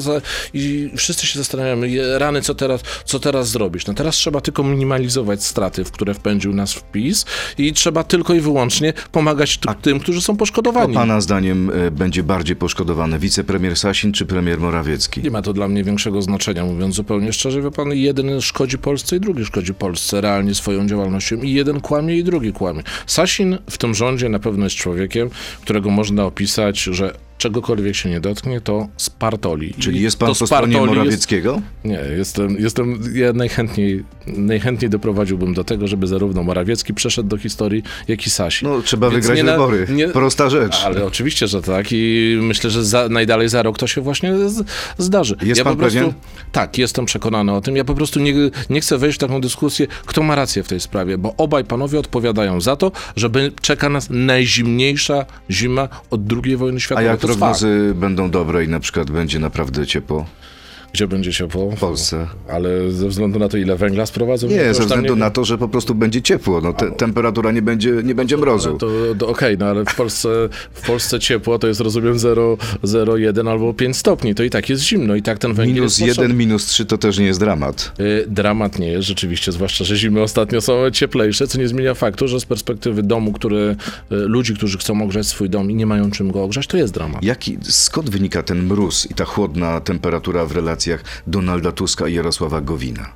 i 0.55 0.91
wszyscy 0.97 1.27
się 1.27 1.39
zastanawiamy, 1.39 2.19
rany, 2.19 2.43
co 2.43 2.55
teraz, 2.55 2.81
co 3.05 3.21
teraz 3.21 3.49
zrobić? 3.49 3.87
No 3.87 3.95
teraz 3.95 4.15
trzeba 4.15 4.41
tylko 4.41 4.63
minimalizować 4.63 5.45
straty, 5.45 5.85
w 5.85 5.91
które 5.91 6.15
wpędził 6.15 6.53
nas 6.53 6.73
w 6.73 6.83
PiS 6.83 7.25
i 7.59 7.73
trzeba 7.73 8.05
tylko 8.05 8.35
i 8.35 8.41
wyłącznie 8.41 8.93
pomagać 9.13 9.59
tym, 9.83 10.01
którzy 10.01 10.21
są 10.21 10.33
To 10.33 10.39
poszkodowani. 10.39 10.95
pana 10.95 11.21
zdaniem 11.21 11.71
będzie 11.93 12.23
bardziej 12.23 12.57
poszkodowany 12.57 13.19
wicepremier 13.19 13.77
Sasin 13.77 13.96
czy 14.13 14.27
premier 14.27 14.61
Morawiecki? 14.61 15.23
Nie 15.23 15.31
ma 15.31 15.43
to 15.43 15.53
dla 15.53 15.69
mnie 15.69 15.85
większego 15.85 16.23
znaczenia, 16.23 16.65
mówiąc 16.65 16.95
zupełnie 16.95 17.33
szczerze. 17.33 17.63
Wie 17.63 17.71
pan, 17.71 17.93
jeden 17.93 18.41
szkodzi 18.41 18.79
Polsce 18.79 19.17
i 19.17 19.21
drugi 19.21 19.45
szkodzi 19.45 19.75
Polsce 19.75 20.21
realnie 20.21 20.55
swoją 20.55 20.87
działalnością. 20.87 21.37
I 21.37 21.53
jeden 21.53 21.81
kłamie 21.81 22.17
i 22.17 22.25
drugi 22.25 22.53
kłamie. 22.53 22.83
Sasin 23.07 23.59
w 23.71 23.79
tym 23.79 23.95
rządzie 23.95 24.29
na 24.29 24.39
pewno 24.39 24.65
jest 24.65 24.77
człowiekiem, 24.77 25.31
którego 25.63 25.91
można 25.91 26.25
opisać, 26.25 26.83
że 26.83 27.26
czegokolwiek 27.51 27.97
się 27.97 28.11
nie 28.11 28.21
dotknie, 28.21 28.61
to 28.61 28.89
spartoli. 28.97 29.75
Czyli 29.79 30.03
jest 30.03 30.19
pan 30.19 30.29
to 30.29 30.35
po 30.39 30.47
stronie 30.47 30.81
Morawieckiego? 30.81 31.61
Nie, 31.85 32.01
jestem, 32.19 32.57
jestem 32.59 32.99
ja 33.15 33.33
najchętniej, 33.33 34.05
najchętniej 34.27 34.91
doprowadziłbym 34.91 35.55
do 35.55 35.65
tego, 35.65 35.87
żeby 35.89 36.07
zarówno 36.07 36.43
Morawiecki 36.43 36.95
przeszedł 36.95 37.29
do 37.29 37.37
historii, 37.37 37.83
jak 38.09 38.27
i 38.27 38.31
Sasi. 38.31 38.65
No, 38.65 38.83
trzeba 38.83 39.11
Więc 39.11 39.27
wygrać 39.27 39.45
nie 39.47 39.51
wybory. 39.53 39.87
nie- 39.91 40.09
Prosta 40.09 40.51
rzecz. 40.51 40.83
Ale 40.85 41.05
oczywiście, 41.05 41.47
że 41.49 41.63
tak 41.63 41.87
i 41.93 42.37
myślę, 42.43 42.71
że 42.71 42.85
za, 42.85 43.09
najdalej 43.09 43.49
za 43.49 43.63
rok 43.63 43.79
to 43.79 43.87
się 43.87 44.01
właśnie 44.01 44.49
z, 44.49 44.65
zdarzy. 44.99 45.37
Jest 45.43 45.59
ja 45.59 45.65
pan 45.65 45.73
po 45.73 45.79
prostu, 45.79 45.99
pewien? 45.99 46.15
Tak, 46.53 46.79
jestem 46.79 47.05
przekonany 47.05 47.53
o 47.53 47.61
tym. 47.61 47.77
Ja 47.77 47.85
po 47.85 47.95
prostu 47.95 48.21
nie, 48.21 48.35
nie 48.71 48.81
chcę 48.81 48.99
wejść 48.99 49.19
w 49.19 49.21
taką 49.21 49.41
dyskusję, 49.41 49.87
kto 50.07 50.23
ma 50.23 50.35
rację 50.35 50.63
w 50.63 50.69
tej 50.69 50.81
sprawie, 50.81 51.19
bo 51.19 51.35
obaj 51.37 51.65
panowie 51.65 51.99
odpowiadają 51.99 52.61
za 52.61 52.77
to, 52.77 52.93
że 53.17 53.31
czeka 53.61 53.89
nas 53.89 54.09
najzimniejsza 54.11 55.25
zima 55.51 55.89
od 56.11 56.21
II 56.45 56.57
wojny 56.57 56.77
A 56.77 56.81
światowej. 56.81 57.07
jak 57.07 57.21
To 57.21 57.27
prognozy 57.39 57.93
będą 57.95 58.31
dobre 58.31 58.65
i 58.65 58.69
na 58.69 58.81
przykład 58.81 59.11
będzie 59.11 59.39
naprawdę 59.39 59.87
ciepło. 59.87 60.27
Gdzie 60.97 61.09
będzie 61.09 61.33
ciepło? 61.33 61.71
w 61.71 61.81
Polsce? 61.81 62.27
Ale 62.49 62.91
ze 62.91 63.09
względu 63.09 63.39
na 63.39 63.49
to, 63.49 63.57
ile 63.57 63.77
węgla 63.77 64.07
sprowadzą? 64.07 64.47
no 64.47 64.53
Nie, 64.57 64.75
ze 64.75 64.83
względu 64.83 65.15
nie- 65.15 65.21
na 65.21 65.31
to, 65.31 65.45
że 65.45 65.59
po 65.59 65.69
prostu 65.69 65.95
będzie 65.95 66.23
ciepło. 66.23 66.61
No, 66.61 66.73
te, 66.73 66.91
temperatura 66.91 67.53
nie 67.53 67.63
będzie, 67.63 67.93
nie 68.05 68.15
będzie 68.15 68.37
mrozu. 68.37 68.79
To, 68.79 68.89
to 69.19 69.29
okej, 69.29 69.59
no 69.59 69.67
ale 69.67 69.85
w 69.85 69.95
Polsce, 69.95 70.29
w 70.73 70.87
Polsce 70.87 71.21
ciepło 71.21 71.59
to 71.59 71.67
jest 71.67 71.81
rozumiem 71.81 72.19
0, 72.19 72.57
0,1 72.85 73.51
albo 73.51 73.75
5 73.75 73.97
stopni. 73.97 74.35
To 74.35 74.43
i 74.43 74.51
tak 74.51 74.69
jest 74.69 74.83
zimno 74.83 75.15
i 75.15 75.23
tak 75.23 75.39
ten 75.39 75.55
węgiel 75.55 75.75
Minus 75.75 75.99
jest 75.99 76.19
jeden, 76.19 76.37
minus 76.37 76.67
trzy 76.67 76.87
to 76.87 76.99
też 76.99 77.19
nie 77.19 77.27
jest 77.27 77.41
dramat. 77.41 77.93
Y, 78.01 78.25
Dramat 78.29 78.79
nie 78.79 78.89
jest 78.89 79.09
rzeczywiście, 79.09 79.53
zwłaszcza, 79.53 79.85
że 79.85 79.97
zimy 79.97 80.23
ostatnio 80.23 80.61
są 80.61 80.91
cieplejsze, 80.91 81.47
co 81.47 81.59
nie 81.59 81.69
zmienia 81.69 81.95
faktu, 81.95 82.29
że 82.29 82.41
z 82.41 82.45
perspektywy 82.45 83.03
domu, 83.03 83.33
który, 83.33 83.57
y, 84.13 84.15
ludzi, 84.15 84.55
którzy 84.55 84.79
chcą 84.79 85.03
ogrzać 85.03 85.27
swój 85.27 85.51
dom 85.51 85.71
i 85.71 85.75
nie 85.75 85.87
mają 85.87 86.11
czym 86.11 86.33
go 86.33 86.43
ogrzać, 86.45 86.67
to 86.67 86.77
jest 86.77 86.95
dramat. 86.95 87.23
Jaki, 87.23 87.59
skąd 87.63 88.11
wynika 88.11 88.43
ten 88.43 88.63
mróz 88.63 89.11
i 89.11 89.15
ta 89.15 89.25
chłodna 89.25 89.81
temperatura 89.81 90.45
w 90.45 90.53
relacjach 90.87 91.23
Donalda 91.27 91.73
Tuska 91.73 92.09
i 92.09 92.15
Jarosława 92.15 92.61
Gowina? 92.61 93.13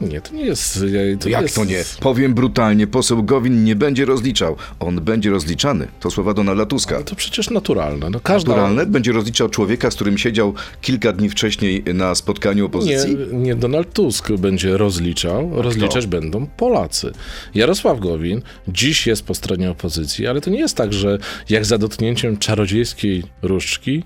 Nie, 0.00 0.20
to 0.20 0.34
nie 0.34 0.44
jest... 0.44 0.78
To 1.20 1.28
Jak 1.28 1.42
jest, 1.42 1.54
to 1.54 1.64
nie? 1.64 1.84
Powiem 2.00 2.34
brutalnie, 2.34 2.86
poseł 2.86 3.22
Gowin 3.22 3.64
nie 3.64 3.76
będzie 3.76 4.04
rozliczał. 4.04 4.56
On 4.80 5.00
będzie 5.00 5.30
rozliczany. 5.30 5.88
To 6.00 6.10
słowa 6.10 6.34
Donalda 6.34 6.66
Tuska. 6.66 7.02
To 7.02 7.16
przecież 7.16 7.50
naturalne. 7.50 8.10
No, 8.10 8.20
każda, 8.20 8.50
Naturalne? 8.50 8.86
Będzie 8.86 9.12
rozliczał 9.12 9.48
człowieka, 9.48 9.90
z 9.90 9.94
którym 9.94 10.18
siedział 10.18 10.54
kilka 10.80 11.12
dni 11.12 11.28
wcześniej 11.30 11.84
na 11.94 12.14
spotkaniu 12.14 12.56
Nie, 12.56 12.64
opozycji? 12.64 13.16
nie 13.32 13.54
Donald 13.54 13.92
Tusk 13.92 14.32
będzie 14.32 14.76
rozliczał, 14.76 15.50
rozliczać 15.62 16.06
będą 16.06 16.46
Polacy. 16.46 17.12
Jarosław 17.54 18.00
Gowin 18.00 18.42
dziś 18.68 19.06
jest 19.06 19.22
po 19.22 19.34
stronie 19.34 19.70
opozycji, 19.70 20.26
ale 20.26 20.40
to 20.40 20.50
nie 20.50 20.58
jest 20.58 20.76
tak, 20.76 20.92
że 20.92 21.18
jak 21.48 21.64
za 21.64 21.78
dotknięciem 21.78 22.36
czarodziejskiej 22.36 23.22
różdżki 23.42 24.02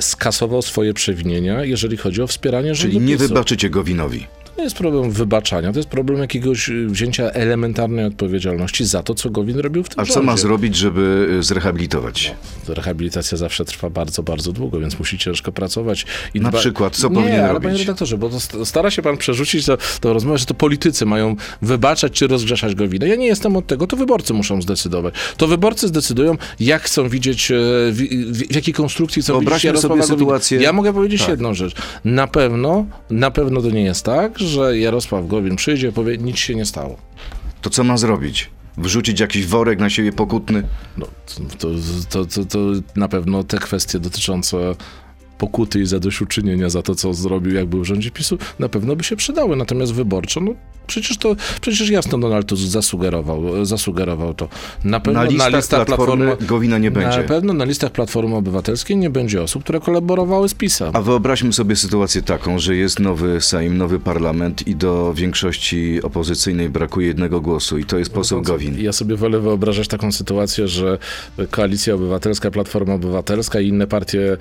skasował 0.00 0.62
swoje 0.62 0.94
przewinienia, 0.94 1.64
jeżeli 1.64 1.96
chodzi 1.96 2.22
o 2.22 2.26
wspieranie 2.26 2.74
Czyli 2.74 2.92
rządu 2.92 3.06
nie 3.06 3.16
PiSu. 3.16 3.28
wybaczycie 3.28 3.70
Gowinowi. 3.70 4.26
To 4.56 4.58
nie 4.60 4.64
jest 4.64 4.76
problem 4.76 5.10
wybaczania, 5.10 5.72
to 5.72 5.78
jest 5.78 5.88
problem 5.88 6.18
jakiegoś 6.20 6.68
y, 6.68 6.86
wzięcia 6.86 7.30
elementarnej 7.30 8.04
odpowiedzialności 8.04 8.84
za 8.84 9.02
to, 9.02 9.14
co 9.14 9.30
Gowin 9.30 9.58
robił 9.58 9.82
w 9.84 9.88
tym 9.88 10.00
A 10.00 10.06
co 10.06 10.12
rządzie. 10.14 10.26
ma 10.26 10.36
zrobić, 10.36 10.76
żeby 10.76 11.28
y, 11.38 11.42
zrehabilitować? 11.42 12.34
Rehabilitacja 12.68 13.38
zawsze 13.38 13.64
trwa 13.64 13.90
bardzo, 13.90 14.22
bardzo 14.22 14.52
długo, 14.52 14.80
więc 14.80 14.98
musi 14.98 15.18
ciężko 15.18 15.52
pracować. 15.52 16.06
I 16.34 16.40
Na 16.40 16.52
przykład, 16.52 16.96
co 16.96 17.08
nie, 17.08 17.14
powinien 17.14 17.40
ale 17.40 17.52
robić? 17.52 17.66
panie 17.68 17.78
redaktorze, 17.78 18.18
bo 18.18 18.30
stara 18.64 18.90
się 18.90 19.02
pan 19.02 19.16
przerzucić 19.16 19.66
to, 19.66 19.78
to 20.00 20.12
rozmowę, 20.12 20.38
że 20.38 20.46
to 20.46 20.54
politycy 20.54 21.06
mają 21.06 21.36
wybaczać 21.62 22.12
czy 22.12 22.26
rozgrzeszać 22.26 22.74
Gowina. 22.74 23.06
Ja 23.06 23.16
nie 23.16 23.26
jestem 23.26 23.56
od 23.56 23.66
tego, 23.66 23.86
to 23.86 23.96
wyborcy 23.96 24.34
muszą 24.34 24.62
zdecydować. 24.62 25.14
To 25.36 25.46
wyborcy 25.46 25.88
zdecydują, 25.88 26.36
jak 26.60 26.82
chcą 26.82 27.08
widzieć, 27.08 27.50
e, 27.50 27.54
w, 27.90 27.96
w, 28.32 28.48
w 28.48 28.54
jakiej 28.54 28.74
konstrukcji 28.74 29.22
chcą 29.22 29.40
widzieć 29.40 29.64
Jarosława 29.64 30.02
sobie 30.02 30.18
sytuację- 30.24 30.60
Ja 30.60 30.72
mogę 30.72 30.92
powiedzieć 30.92 31.20
Tak. 31.20 31.30
jedną 31.30 31.54
rzecz. 31.54 31.74
Na 32.04 32.26
pewno, 32.26 32.86
na 33.10 33.30
pewno 33.30 33.62
to 33.62 33.70
nie 33.70 33.82
jest 33.82 34.04
tak, 34.04 34.41
że 34.48 34.78
Jarosław 34.78 35.26
Gowin 35.26 35.56
przyjdzie 35.56 35.92
powie, 35.92 36.18
nic 36.18 36.38
się 36.38 36.54
nie 36.54 36.64
stało. 36.64 36.96
To 37.60 37.70
co 37.70 37.84
ma 37.84 37.96
zrobić? 37.96 38.50
Wrzucić 38.76 39.20
jakiś 39.20 39.46
worek 39.46 39.78
na 39.78 39.90
siebie 39.90 40.12
pokutny? 40.12 40.62
No, 40.96 41.06
to, 41.58 41.68
to, 42.10 42.24
to, 42.24 42.44
to 42.44 42.58
na 42.96 43.08
pewno 43.08 43.44
te 43.44 43.58
kwestie 43.58 43.98
dotyczące 43.98 44.74
pokuty 45.42 45.80
i 45.80 45.86
zadośćuczynienia 45.86 46.70
za 46.70 46.82
to, 46.82 46.94
co 46.94 47.14
zrobił, 47.14 47.54
jak 47.54 47.66
był 47.66 47.80
w 47.80 47.84
rządzie 47.84 48.10
PiSu, 48.10 48.38
na 48.58 48.68
pewno 48.68 48.96
by 48.96 49.04
się 49.04 49.16
przydały. 49.16 49.56
Natomiast 49.56 49.94
wyborczo, 49.94 50.40
no 50.40 50.54
przecież 50.86 51.16
to, 51.16 51.36
przecież 51.60 51.90
jasno 51.90 52.18
Donald 52.18 52.46
Tusk 52.46 52.62
zasugerował, 52.62 53.64
zasugerował 53.64 54.34
to. 54.34 54.48
Na 54.84 55.00
pewno 55.00 55.20
Na 55.20 55.24
na, 55.24 55.30
listach 55.30 55.54
listach 55.54 55.86
Platformy 55.86 56.24
Platformy... 56.24 56.48
Gowina 56.48 56.78
nie 56.78 56.90
Na 56.90 57.00
będzie. 57.00 57.22
pewno 57.22 57.52
na 57.52 57.64
listach 57.64 57.92
Platformy 57.92 58.36
Obywatelskiej 58.36 58.96
nie 58.96 59.10
będzie 59.10 59.42
osób, 59.42 59.62
które 59.62 59.80
kolaborowały 59.80 60.48
z 60.48 60.54
PiSem. 60.54 60.90
A 60.92 61.02
wyobraźmy 61.02 61.52
sobie 61.52 61.76
sytuację 61.76 62.22
taką, 62.22 62.58
że 62.58 62.76
jest 62.76 63.00
nowy 63.00 63.40
Sejm, 63.40 63.78
nowy 63.78 63.98
parlament 63.98 64.68
i 64.68 64.76
do 64.76 65.14
większości 65.14 66.02
opozycyjnej 66.02 66.70
brakuje 66.70 67.06
jednego 67.06 67.40
głosu 67.40 67.78
i 67.78 67.84
to 67.84 67.98
jest 67.98 68.12
poseł 68.12 68.42
Gowin. 68.42 68.80
Ja 68.80 68.92
sobie 68.92 69.16
wolę 69.16 69.40
wyobrażać 69.40 69.88
taką 69.88 70.12
sytuację, 70.12 70.68
że 70.68 70.98
Koalicja 71.50 71.94
Obywatelska, 71.94 72.50
Platforma 72.50 72.94
Obywatelska 72.94 73.60
i 73.60 73.68
inne 73.68 73.86
partie 73.86 74.36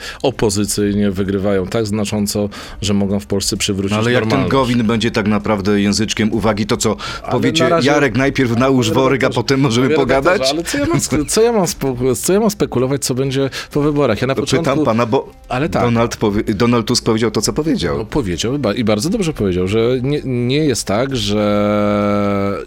opozycyjnie 0.92 1.12
wygrywają 1.12 1.68
tak 1.68 1.86
znacząco, 1.86 2.50
że 2.82 2.94
mogą 2.94 3.20
w 3.20 3.26
Polsce 3.26 3.58
przywrócić 3.58 3.92
No 3.92 3.98
ale 3.98 4.12
jak 4.12 4.22
ten 4.22 4.30
normalność. 4.30 4.52
Gowin 4.52 4.88
będzie 4.88 5.12
tak 5.12 5.28
naprawdę 5.28 5.82
języczkiem 5.82 6.34
uwagi, 6.34 6.66
to 6.66 6.78
co? 6.78 6.96
Powiecie, 7.32 7.70
razie- 7.70 7.88
Jarek, 7.92 8.18
najpierw 8.18 8.58
nałóż 8.58 8.92
worek, 8.92 9.24
a 9.24 9.30
potem 9.30 9.60
możemy 9.60 9.90
pogadać? 9.90 10.50
Ale 10.52 10.64
co 10.64 10.78
ja, 10.78 10.86
mam, 10.86 11.00
co, 11.28 11.42
ja 11.42 11.52
mam 11.52 11.68
co 12.16 12.34
ja 12.34 12.40
mam 12.40 12.50
spekulować, 12.50 13.06
co 13.06 13.16
będzie 13.16 13.50
po 13.72 13.82
wyborach? 13.82 14.22
Ja 14.22 14.28
na 14.28 14.36
To 14.36 14.42
początku 14.42 14.70
Pytam 14.72 14.86
pana, 14.86 15.06
bo 15.06 15.32
Ale 15.50 15.70
tak. 15.70 15.84
Donald, 15.84 16.18
powie, 16.18 16.44
Donald 16.44 16.86
Tusk 16.86 17.04
powiedział 17.06 17.32
to, 17.32 17.42
co 17.42 17.54
powiedział. 17.54 17.98
no, 17.98 18.06
powiedział 18.06 18.54
i 18.76 18.84
bardzo 18.84 19.10
dobrze 19.10 19.34
powiedział, 19.34 19.68
że 19.68 19.80
nie, 20.02 20.22
nie 20.24 20.66
jest 20.66 20.88
tak, 20.88 21.16
że 21.16 22.66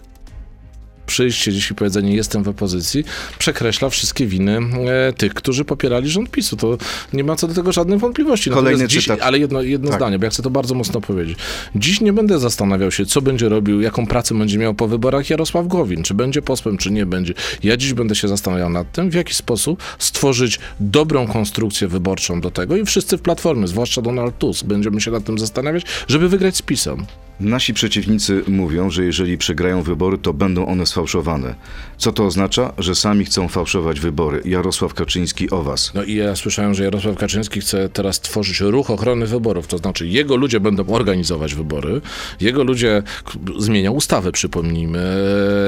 przyjście 1.07 1.53
dziś 1.53 1.71
i 1.71 1.75
powiedzenie 1.75 2.14
jestem 2.14 2.43
w 2.43 2.49
opozycji 2.49 3.05
przekreśla 3.38 3.88
wszystkie 3.88 4.27
winy 4.27 4.59
e, 5.09 5.12
tych, 5.12 5.35
którzy 5.35 5.64
popierali 5.64 6.11
rząd 6.11 6.31
PiSu. 6.31 6.57
To 6.57 6.79
nie 7.12 7.25
ma 7.25 7.37
co 7.37 7.49
do 7.49 7.55
tego 7.55 7.73
żadnych 7.73 8.01
wątpliwości. 8.01 8.51
Kolejny 8.51 8.71
Natomiast 8.71 8.93
dziś, 8.93 9.05
cytat. 9.05 9.21
Ale 9.23 9.38
jedno, 9.38 9.62
jedno 9.62 9.90
Tak. 9.90 9.99
zdanie, 9.99 10.19
bo 10.19 10.25
ja 10.25 10.31
chcę 10.31 10.43
to 10.43 10.51
bardzo 10.51 10.75
mocno 10.75 11.01
powiedzieć. 11.01 11.38
Dziś 11.77 12.01
nie 12.01 12.12
będę 12.12 12.38
zastanawiał 12.38 12.90
się, 12.90 13.07
co 13.07 13.23
będzie 13.23 13.49
robił, 13.49 13.81
jaką 13.81 14.07
pracę 14.07 14.35
będzie 14.38 14.59
miał 14.59 14.75
po 14.75 14.88
wyborach 14.88 15.31
Jarosław 15.31 15.69
Gowin, 15.69 16.03
czy 16.03 16.14
będzie 16.14 16.43
posłem, 16.43 16.77
czy 16.77 16.90
nie 16.90 17.07
będzie. 17.07 17.35
Ja 17.62 17.77
dziś 17.77 17.93
będę 17.93 18.14
się 18.14 18.29
zastanawiał 18.29 18.71
nad 18.71 18.93
tym, 18.93 19.11
w 19.11 19.14
jaki 19.14 19.35
sposób 19.35 19.83
stworzyć 19.99 20.59
dobrą 20.81 21.27
konstrukcję 21.27 21.88
wyborczą 21.88 22.40
do 22.40 22.51
tego 22.51 22.77
i 22.77 22.85
wszyscy 22.85 23.19
w 23.19 23.23
Platformie, 23.23 23.69
zwłaszcza 23.69 24.03
Donald 24.03 24.38
Tusk, 24.38 24.67
będziemy 24.67 25.01
się 25.01 25.11
nad 25.11 25.25
tym 25.25 25.38
zastanawiać, 25.38 25.85
żeby 26.09 26.29
wygrać 26.29 26.57
z 26.57 26.62
PiSem. 26.62 27.07
Nasi 27.40 27.75
przeciwnicy 27.75 28.42
mówią, 28.49 28.90
że 28.90 29.05
jeżeli 29.05 29.38
przegrają 29.38 29.83
wybory, 29.83 30.18
to 30.18 30.33
będą 30.33 30.66
one 30.66 30.87
sfałszowane. 30.87 31.55
Co 31.97 32.12
to 32.12 32.25
oznacza? 32.27 32.73
Że 32.79 32.94
sami 32.94 33.25
chcą 33.25 33.49
fałszować 33.49 34.01
wybory. 34.01 34.42
Jarosław 34.44 34.94
Kaczyński 34.94 35.51
o 35.51 35.62
was. 35.62 35.92
No 35.94 36.05
i 36.05 36.14
ja 36.14 36.37
słyszałem, 36.37 36.75
że 36.75 36.85
Jarosław 36.85 37.16
Kaczyński 37.18 37.61
chce 37.61 37.88
teraz 37.88 38.20
tworzyć 38.20 38.61
ruch 38.61 38.90
ochrony 38.90 39.27
wyborów, 39.27 39.66
to 39.66 39.79
znaczy 39.79 40.07
jego 40.09 40.37
ludzie 40.37 40.61
będą 40.61 40.87
organizować 40.87 41.55
wybory, 41.55 42.01
jego 42.40 42.64
ludzie 42.64 43.03
zmienią 43.59 43.92
ustawę, 43.92 44.33
przypomnijmy, 44.33 44.99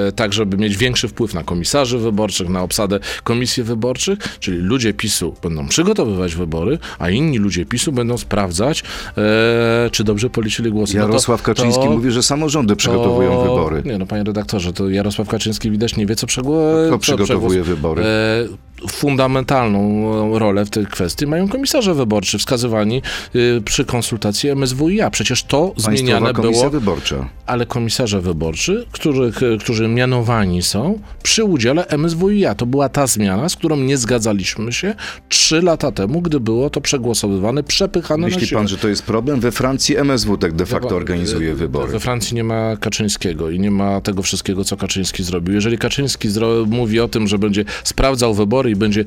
e, 0.09 0.13
tak 0.13 0.33
żeby 0.33 0.57
mieć 0.57 0.77
większy 0.77 1.09
wpływ 1.09 1.35
na 1.35 1.45
komisarzy 1.45 1.99
wyborczych, 1.99 2.49
na 2.49 2.63
obsadę 2.63 2.99
komisji 3.25 3.63
wyborczych, 3.63 4.19
czyli 4.41 4.59
ludzie 4.59 4.95
PiSu 4.95 5.35
będą 5.43 5.69
przygotowywać 5.69 6.35
wybory, 6.35 6.79
a 6.99 7.11
inni 7.11 7.39
ludzie 7.39 7.67
PiSu 7.67 7.93
będą 7.93 8.19
sprawdzać, 8.19 8.83
e, 9.19 9.91
czy 9.93 10.05
dobrze 10.05 10.31
policzyli 10.31 10.71
głosy. 10.71 10.97
No 10.97 11.03
to- 11.03 11.09
Jarosław 11.09 11.43
Kaczyński 11.57 11.85
to- 11.85 11.91
mówi, 11.91 12.11
że 12.11 12.23
samorządy 12.23 12.77
przygotowują 12.77 13.31
to- 13.35 13.43
wybory. 13.43 13.83
Nie 13.85 13.99
no, 13.99 14.07
panie 14.07 14.25
redaktorze, 14.25 14.73
to 14.73 14.89
Jarosław 14.91 15.29
Kaczyński 15.29 15.71
widać 15.71 15.97
nie 15.97 16.07
wie, 16.07 16.17
co, 16.17 16.27
przegło- 16.27 16.73
Kto 16.87 16.91
co 16.93 16.99
przygotowuje 16.99 17.63
wybory? 17.63 18.03
E, 18.05 18.47
fundamentalną 18.93 20.39
rolę 20.39 20.65
w 20.65 20.71
tej 20.71 20.87
kwestii 20.87 21.27
mają 21.27 21.49
komisarze 21.49 21.95
wyborczy 21.95 22.39
wskazywani 22.39 23.03
y, 23.37 23.63
przy 23.65 23.85
konsultacji 23.85 24.51
MSWiA. 24.51 25.11
Przecież 25.11 25.43
to 25.43 25.69
Państwowa 25.69 25.97
zmieniane 25.97 26.33
Komisja 26.33 26.61
było, 26.61 26.71
Wyborcza. 26.81 27.29
ale 27.47 27.67
komisarze 27.67 28.21
wyborczy, 28.21 28.87
których, 28.93 29.43
y, 29.43 29.59
którzy 29.61 29.89
mianowani 29.89 30.63
są 30.63 30.99
przy 31.23 31.45
udziale 31.45 31.87
MSWiA. 31.89 32.55
To 32.55 32.67
była 32.67 32.89
ta 32.89 33.07
zmiana, 33.07 33.49
z 33.49 33.57
którą 33.57 33.77
nie 33.77 33.97
zgadzaliśmy 33.97 34.73
się 34.73 34.95
trzy 35.29 35.63
lata 35.63 35.93
temu, 35.93 36.23
gdy 36.23 36.41
było 36.41 36.71
to 36.71 36.81
przegłosowywane, 36.81 37.63
przepychane 37.63 38.27
Myśli 38.27 38.49
pan, 38.57 38.69
że 38.69 38.77
to 38.77 38.89
jest 38.89 39.03
problem? 39.03 39.41
We 39.41 39.53
Francji 39.53 39.97
MSW 39.97 40.37
tak 40.39 40.53
de 40.53 40.67
facto 40.67 40.97
organizuje 40.97 41.53
e, 41.53 41.55
wybory. 41.55 41.93
We 41.93 42.01
Francji 42.01 42.35
nie 42.35 42.45
ma 42.45 42.77
Kaczyńskiego 42.77 43.51
i 43.51 43.61
nie 43.61 43.71
ma 43.71 44.01
tego 44.01 44.23
wszystkiego, 44.23 44.65
co 44.65 44.77
Kaczyński 44.77 45.23
zrobił. 45.25 45.55
Jeżeli 45.55 45.79
Kaczyński 45.79 46.29
zro- 46.29 46.67
mówi 46.67 47.01
o 47.01 47.09
tym, 47.09 47.27
że 47.29 47.39
będzie 47.39 47.65
sprawdzał 47.85 48.35
wybory 48.35 48.71
i 48.71 48.76
będzie 48.77 49.05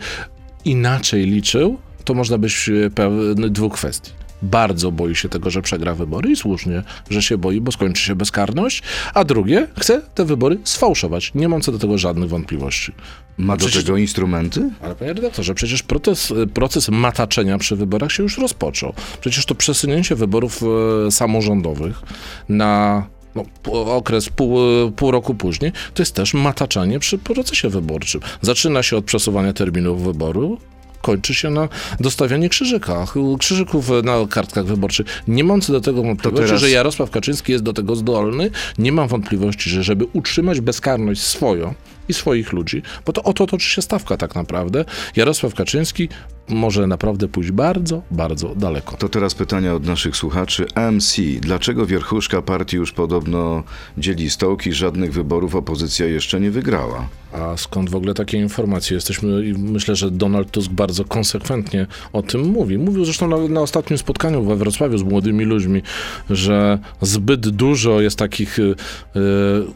inaczej 0.65 1.25
liczył, 1.25 1.77
to 2.05 2.13
można 2.13 2.37
być 2.37 2.69
e, 2.85 2.89
pewny 2.89 3.49
dwóch 3.49 3.73
kwestii. 3.73 4.11
bardzo 4.41 4.91
boi 4.91 5.15
się 5.15 5.29
tego, 5.29 5.49
że 5.49 5.61
przegra 5.61 5.95
wybory 5.95 6.31
i 6.31 6.35
słusznie, 6.35 6.83
że 7.09 7.21
się 7.21 7.37
boi, 7.37 7.61
bo 7.61 7.71
skończy 7.71 8.01
się 8.03 8.15
bezkarność, 8.15 8.83
a 9.13 9.23
drugie 9.23 9.67
chce 9.79 10.01
te 10.15 10.25
wybory 10.25 10.57
sfałszować. 10.63 11.31
Nie 11.35 11.49
mam 11.49 11.61
co 11.61 11.71
do 11.71 11.79
tego 11.79 11.97
żadnych 11.97 12.29
wątpliwości. 12.29 12.91
Ma 13.37 13.57
do 13.57 13.65
Przecież- 13.65 13.83
tego 13.83 13.97
instrumenty? 13.97 14.69
Ale 14.81 14.95
panie 14.95 15.13
redaktorze, 15.13 15.53
przecież 15.55 15.83
proces, 15.83 16.33
proces 16.53 16.89
mataczenia 16.89 17.57
przy 17.57 17.75
wyborach 17.75 18.11
się 18.11 18.23
już 18.23 18.37
rozpoczął. 18.37 18.93
Przecież 19.21 19.45
to 19.45 19.55
przesunięcie 19.55 20.15
wyborów 20.15 20.61
e, 21.07 21.11
samorządowych 21.11 22.01
na 22.49 23.03
no, 23.35 23.45
okres 23.73 24.29
pół, 24.29 24.59
pół 24.91 25.11
roku 25.11 25.35
później, 25.35 25.71
to 25.93 26.01
jest 26.01 26.15
też 26.15 26.33
mataczenie 26.33 26.99
przy 26.99 27.17
procesie 27.17 27.69
wyborczym. 27.69 28.21
Zaczyna 28.41 28.83
się 28.83 28.97
od 28.97 29.05
przesuwania 29.05 29.53
terminów 29.53 30.03
wyboru, 30.03 30.57
kończy 31.01 31.33
się 31.33 31.49
na 31.49 31.69
dostawianie 31.99 32.49
krzyżykach, 32.49 33.13
krzyżyków 33.39 33.89
na 34.03 34.27
kartkach 34.29 34.65
wyborczych. 34.65 35.23
Nie 35.27 35.43
mam 35.43 35.61
co 35.61 35.73
do 35.73 35.81
tego 35.81 36.03
wątpliwości, 36.03 36.45
teraz- 36.45 36.61
że 36.61 36.69
Jarosław 36.69 37.11
Kaczyński 37.11 37.51
jest 37.51 37.63
do 37.63 37.73
tego 37.73 37.95
zdolny. 37.95 38.51
Nie 38.77 38.91
mam 38.91 39.07
wątpliwości, 39.07 39.69
że 39.69 39.83
żeby 39.83 40.05
utrzymać 40.13 40.61
bezkarność 40.61 41.21
swoją 41.21 41.73
i 42.09 42.13
swoich 42.13 42.53
ludzi, 42.53 42.81
bo 43.05 43.13
to 43.13 43.23
o 43.23 43.33
to 43.33 43.47
toczy 43.47 43.69
się 43.69 43.81
stawka 43.81 44.17
tak 44.17 44.35
naprawdę, 44.35 44.85
Jarosław 45.15 45.53
Kaczyński 45.53 46.09
może 46.49 46.87
naprawdę 46.87 47.27
pójść 47.27 47.51
bardzo, 47.51 48.01
bardzo 48.11 48.55
daleko. 48.55 48.97
To 48.97 49.09
teraz 49.09 49.35
pytania 49.35 49.73
od 49.73 49.85
naszych 49.85 50.15
słuchaczy. 50.15 50.65
MC, 50.91 51.21
dlaczego 51.39 51.85
wierchuszka 51.85 52.41
partii 52.41 52.77
już 52.77 52.91
podobno 52.91 53.63
dzieli 53.97 54.29
stołki, 54.29 54.73
żadnych 54.73 55.13
wyborów 55.13 55.55
opozycja 55.55 56.05
jeszcze 56.05 56.39
nie 56.39 56.51
wygrała? 56.51 57.07
A 57.31 57.57
skąd 57.57 57.89
w 57.89 57.95
ogóle 57.95 58.13
takie 58.13 58.37
informacje? 58.37 58.95
Jesteśmy, 58.95 59.45
i 59.45 59.53
myślę, 59.53 59.95
że 59.95 60.11
Donald 60.11 60.51
Tusk 60.51 60.71
bardzo 60.71 61.05
konsekwentnie 61.05 61.87
o 62.13 62.21
tym 62.21 62.41
mówi. 62.41 62.77
Mówił 62.77 63.05
zresztą 63.05 63.27
na, 63.27 63.37
na 63.37 63.61
ostatnim 63.61 63.97
spotkaniu 63.97 64.43
we 64.43 64.55
Wrocławiu 64.55 64.97
z 64.97 65.03
młodymi 65.03 65.45
ludźmi, 65.45 65.81
że 66.29 66.79
zbyt 67.01 67.49
dużo 67.49 68.01
jest 68.01 68.17
takich 68.17 68.59
y, 68.59 68.61
y, 68.61 68.75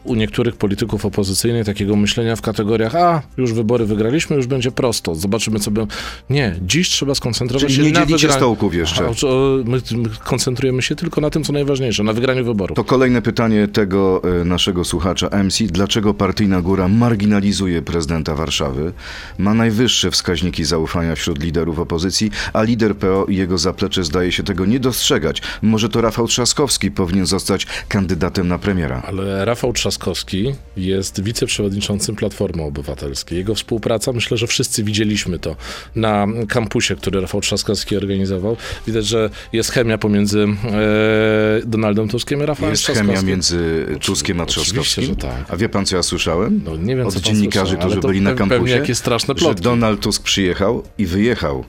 u 0.04 0.14
niektórych 0.14 0.56
polityków 0.56 1.06
opozycyjnych 1.06 1.66
takiego 1.66 1.96
myślenia 1.96 2.36
w 2.36 2.42
kategoriach, 2.42 2.94
a 2.94 3.22
już 3.36 3.52
wybory 3.52 3.86
wygraliśmy, 3.86 4.36
już 4.36 4.46
będzie 4.46 4.72
prosto, 4.72 5.14
zobaczymy 5.14 5.60
co 5.60 5.70
będzie. 5.70 5.94
Nie, 6.30 6.56
dziś 6.66 6.88
trzeba 6.88 7.14
skoncentrować 7.14 7.62
Czyli 7.62 7.74
się 7.74 7.82
nie 7.82 7.88
na 7.92 7.94
dzielicie 8.00 8.14
wygraniu. 8.14 8.36
stołków 8.36 8.74
jeszcze? 8.74 9.04
A, 9.04 9.26
o, 9.26 9.58
my, 9.64 9.80
my 9.92 10.08
koncentrujemy 10.24 10.82
się 10.82 10.96
tylko 10.96 11.20
na 11.20 11.30
tym, 11.30 11.44
co 11.44 11.52
najważniejsze, 11.52 12.02
na 12.02 12.12
wygraniu 12.12 12.44
wyborów. 12.44 12.76
To 12.76 12.84
kolejne 12.84 13.22
pytanie 13.22 13.68
tego 13.68 14.22
e, 14.40 14.44
naszego 14.44 14.84
słuchacza 14.84 15.28
MC. 15.44 15.64
Dlaczego 15.66 16.14
partyjna 16.14 16.62
góra 16.62 16.88
marginalizuje 16.88 17.82
prezydenta 17.82 18.34
Warszawy? 18.34 18.92
Ma 19.38 19.54
najwyższe 19.54 20.10
wskaźniki 20.10 20.64
zaufania 20.64 21.14
wśród 21.14 21.42
liderów 21.42 21.78
opozycji, 21.78 22.30
a 22.52 22.62
lider 22.62 22.96
PO 22.96 23.26
i 23.28 23.36
jego 23.36 23.58
zaplecze 23.58 24.04
zdaje 24.04 24.32
się 24.32 24.42
tego 24.42 24.66
nie 24.66 24.80
dostrzegać. 24.80 25.42
Może 25.62 25.88
to 25.88 26.00
Rafał 26.00 26.26
Trzaskowski 26.28 26.90
powinien 26.90 27.26
zostać 27.26 27.66
kandydatem 27.88 28.48
na 28.48 28.58
premiera. 28.58 29.02
Ale 29.06 29.44
Rafał 29.44 29.72
Trzaskowski 29.72 30.54
jest 30.76 31.22
wiceprzewodniczącym 31.22 32.16
Platformy 32.16 32.62
Obywatelskiej. 32.62 33.38
Jego 33.38 33.54
współpraca, 33.54 34.12
myślę, 34.12 34.36
że 34.36 34.46
wszyscy 34.46 34.84
widzieliśmy 34.84 35.38
to 35.38 35.56
na 35.96 36.26
kampusie, 36.54 36.96
który 36.96 37.20
Rafał 37.20 37.40
Trzaskowski 37.40 37.96
organizował. 37.96 38.56
Widać, 38.86 39.06
że 39.06 39.30
jest 39.52 39.70
chemia 39.70 39.98
pomiędzy 39.98 40.46
e, 40.64 41.66
Donaldem 41.66 42.08
Tuskiem 42.08 42.42
i 42.42 42.46
Rafałem 42.46 42.70
Jest 42.72 42.82
Trzaskowskim. 42.82 43.16
chemia 43.16 43.28
między 43.28 43.86
Tuskiem 44.00 44.40
a 44.40 44.46
Trzaskowskim? 44.46 45.04
że 45.04 45.16
tak. 45.16 45.44
A 45.48 45.56
wie 45.56 45.68
pan, 45.68 45.86
co 45.86 45.96
ja 45.96 46.02
słyszałem? 46.02 46.60
No, 46.64 46.76
nie 46.76 46.96
wiem, 46.96 47.06
Od 47.06 47.14
dziennikarzy, 47.16 47.66
słyszał, 47.72 47.82
ale 47.82 47.90
którzy 47.96 48.08
byli 48.08 48.20
na 48.20 48.34
kampusie, 48.34 48.94
straszne 48.94 49.34
że 49.34 49.40
plotki. 49.40 49.62
Donald 49.64 50.00
Tusk 50.00 50.22
przyjechał 50.22 50.82
i 50.98 51.06
wyjechał. 51.06 51.64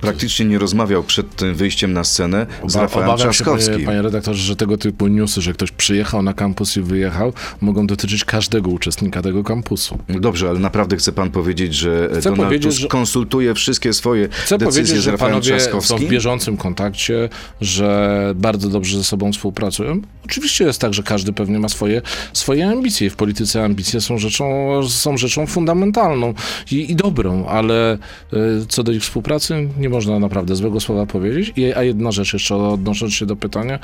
Praktycznie 0.00 0.46
nie 0.46 0.58
rozmawiał 0.58 1.02
przed 1.02 1.36
tym 1.36 1.54
wyjściem 1.54 1.92
na 1.92 2.04
scenę 2.04 2.46
z 2.66 2.74
Oba- 2.76 2.80
Rafałem 2.82 3.08
Obawiam 3.08 3.26
się, 3.28 3.32
Trzaskowskim. 3.34 3.74
panie, 3.74 3.86
panie 3.86 4.02
redaktorze, 4.02 4.42
że 4.42 4.56
tego 4.56 4.76
typu 4.78 5.06
newsy, 5.06 5.42
że 5.42 5.52
ktoś 5.52 5.70
przyjechał 5.70 6.22
na 6.22 6.34
kampus 6.34 6.76
i 6.76 6.80
wyjechał, 6.80 7.32
mogą 7.60 7.86
dotyczyć 7.86 8.24
każdego 8.24 8.70
uczestnika 8.70 9.22
tego 9.22 9.44
kampusu. 9.44 9.98
Dobrze, 10.08 10.48
ale 10.48 10.58
naprawdę 10.58 10.96
chce 10.96 11.12
pan 11.12 11.30
powiedzieć, 11.30 11.74
że 11.74 12.08
Chcę 12.12 12.20
Donald 12.22 12.42
powiedzieć, 12.42 12.68
Tusk 12.70 12.80
że- 12.82 12.88
konsultuje 12.88 13.54
wszystkie 13.54 13.92
swoje 13.92 14.28
Chcę 14.28 14.58
decyzje 14.58 14.82
powiedzieć, 14.82 15.00
z 15.00 15.04
że 15.04 15.10
Rafałem 15.10 15.32
panowie 15.34 15.50
są 15.50 15.56
w 15.56 15.58
Trzaskowskim? 15.58 16.08
bieżącym 16.08 16.56
kontakcie, 16.56 17.28
że 17.60 18.32
bardzo 18.36 18.68
dobrze 18.68 18.98
ze 18.98 19.04
sobą 19.04 19.32
współpracują. 19.32 20.00
Oczywiście 20.24 20.64
jest 20.64 20.80
tak, 20.80 20.94
że 20.94 21.02
każdy 21.02 21.32
pewnie 21.32 21.58
ma 21.58 21.68
swoje, 21.68 22.02
swoje 22.32 22.68
ambicje. 22.68 23.10
W 23.10 23.16
polityce 23.16 23.64
ambicje 23.64 24.00
są 24.00 24.18
rzeczą, 24.18 24.80
są 24.88 25.16
rzeczą 25.16 25.46
fundamentalną 25.46 26.34
i, 26.70 26.90
i 26.92 26.96
dobrą, 26.96 27.46
ale 27.46 27.92
e, 27.92 28.36
co 28.68 28.82
do 28.82 28.92
ich 28.92 29.02
współpracy 29.02 29.68
nie 29.78 29.88
można 29.88 30.18
naprawdę 30.18 30.56
złego 30.56 30.80
słowa 30.80 31.06
powiedzieć. 31.06 31.52
I, 31.56 31.72
a 31.72 31.82
jedna 31.82 32.12
rzecz 32.12 32.32
jeszcze 32.32 32.56
odnosząc 32.56 33.14
się 33.14 33.26
do 33.26 33.36
pytania. 33.36 33.78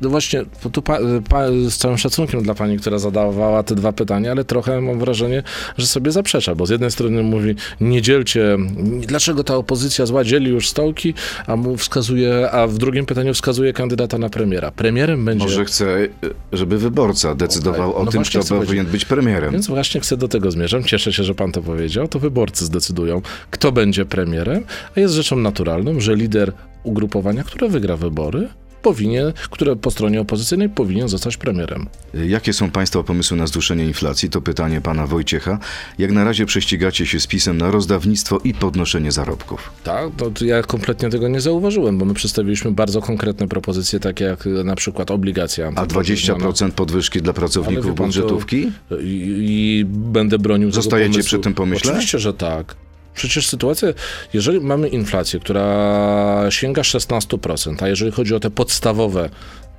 No 0.00 0.10
właśnie, 0.10 0.44
tu 0.72 0.82
pa, 0.82 0.98
pa, 1.28 1.48
z 1.48 1.76
całym 1.76 1.98
szacunkiem 1.98 2.42
dla 2.42 2.54
pani, 2.54 2.78
która 2.78 2.98
zadawała 2.98 3.62
te 3.62 3.74
dwa 3.74 3.92
pytania, 3.92 4.30
ale 4.30 4.44
trochę 4.44 4.80
mam 4.80 4.98
wrażenie, 4.98 5.42
że 5.78 5.86
sobie 5.86 6.12
zaprzecza, 6.12 6.54
bo 6.54 6.66
z 6.66 6.70
jednej 6.70 6.90
strony 6.90 7.22
mówi, 7.22 7.54
nie 7.80 8.02
dzielcie, 8.02 8.58
dlaczego 9.06 9.44
ta 9.44 9.56
opozycja 9.56 10.06
zła 10.06 10.24
dzieli 10.24 10.50
już 10.50 10.68
stołki, 10.68 11.14
a 11.46 11.56
mu 11.56 11.76
wskazuje, 11.76 12.50
a 12.50 12.66
w 12.66 12.78
drugim 12.78 13.06
pytaniu 13.06 13.34
wskazuje 13.34 13.72
kandydata 13.72 14.18
na 14.18 14.28
premiera. 14.30 14.70
Premierem 14.70 15.24
będzie... 15.24 15.44
Może 15.44 15.64
chce, 15.64 16.08
żeby 16.52 16.78
wyborca 16.78 17.34
decydował 17.34 17.90
Okej. 17.90 18.02
o 18.02 18.04
No 18.04 18.10
tym, 18.10 18.18
właśnie 18.18 18.40
kto 18.40 18.54
powinien 18.54 18.86
być 18.86 19.04
premierem. 19.04 19.52
Więc 19.52 19.66
właśnie 19.66 20.00
chcę 20.00 20.16
do 20.16 20.28
tego 20.28 20.50
zmierzam. 20.50 20.84
Cieszę 20.84 21.12
się, 21.12 21.24
że 21.24 21.34
pan 21.34 21.52
to 21.52 21.62
powiedział. 21.62 22.08
To 22.08 22.18
wyborcy 22.18 22.64
zdecydują, 22.64 23.22
kto 23.50 23.72
będzie 23.72 24.04
premierem, 24.04 24.64
a 24.96 25.00
jest 25.00 25.14
rzeczą 25.14 25.36
naturalną, 25.36 26.00
że 26.00 26.16
lider 26.16 26.52
ugrupowania, 26.82 27.44
które 27.44 27.68
wygra 27.68 27.96
wybory, 27.96 28.48
powinien, 28.82 29.32
które 29.50 29.76
po 29.76 29.90
stronie 29.90 30.20
opozycyjnej 30.20 30.68
powinien 30.68 31.08
zostać 31.08 31.36
premierem. 31.36 31.86
Jakie 32.26 32.52
są 32.52 32.70
Państwa 32.70 33.02
pomysły 33.02 33.36
na 33.36 33.46
zduszenie 33.46 33.84
inflacji? 33.86 34.30
To 34.30 34.40
pytanie 34.40 34.80
pana 34.80 35.06
Wojciecha. 35.06 35.58
Jak 35.98 36.12
na 36.12 36.24
razie 36.24 36.46
prześcigacie 36.46 37.06
się 37.06 37.20
z 37.20 37.26
pisem 37.26 37.58
na 37.58 37.70
rozdawnictwo 37.70 38.38
i 38.44 38.54
podnoszenie 38.54 39.12
zarobków. 39.12 39.70
Tak, 39.84 40.10
to 40.34 40.44
ja 40.44 40.62
kompletnie 40.62 41.10
tego 41.10 41.28
nie 41.28 41.40
zauważyłem, 41.40 41.98
bo 41.98 42.04
my 42.04 42.14
przedstawiliśmy 42.14 42.70
bardzo 42.70 43.00
konkretne 43.00 43.48
propozycje, 43.48 44.00
takie 44.00 44.24
jak 44.24 44.46
y, 44.46 44.64
na 44.64 44.74
przykład 44.74 45.10
obligacja. 45.10 45.72
A 45.76 45.86
20% 45.86 46.70
podwyżki 46.70 47.22
dla 47.22 47.32
pracowników 47.32 47.86
to- 47.86 48.04
budżetówki? 48.04 48.72
I, 49.00 49.36
I 49.40 49.84
będę 49.88 50.38
bronił 50.38 50.70
tego 50.70 50.82
Zostajecie 50.82 51.22
przy 51.22 51.38
tym 51.38 51.54
pomyśle? 51.54 51.90
Oczywiście, 51.90 52.18
że 52.18 52.34
tak. 52.34 52.74
Przecież 53.14 53.48
sytuacja, 53.48 53.88
jeżeli 54.32 54.60
mamy 54.60 54.88
inflację, 54.88 55.40
która 55.40 56.46
sięga 56.50 56.82
16%, 56.82 57.84
a 57.84 57.88
jeżeli 57.88 58.12
chodzi 58.12 58.34
o 58.34 58.40
te 58.40 58.50
podstawowe 58.50 59.30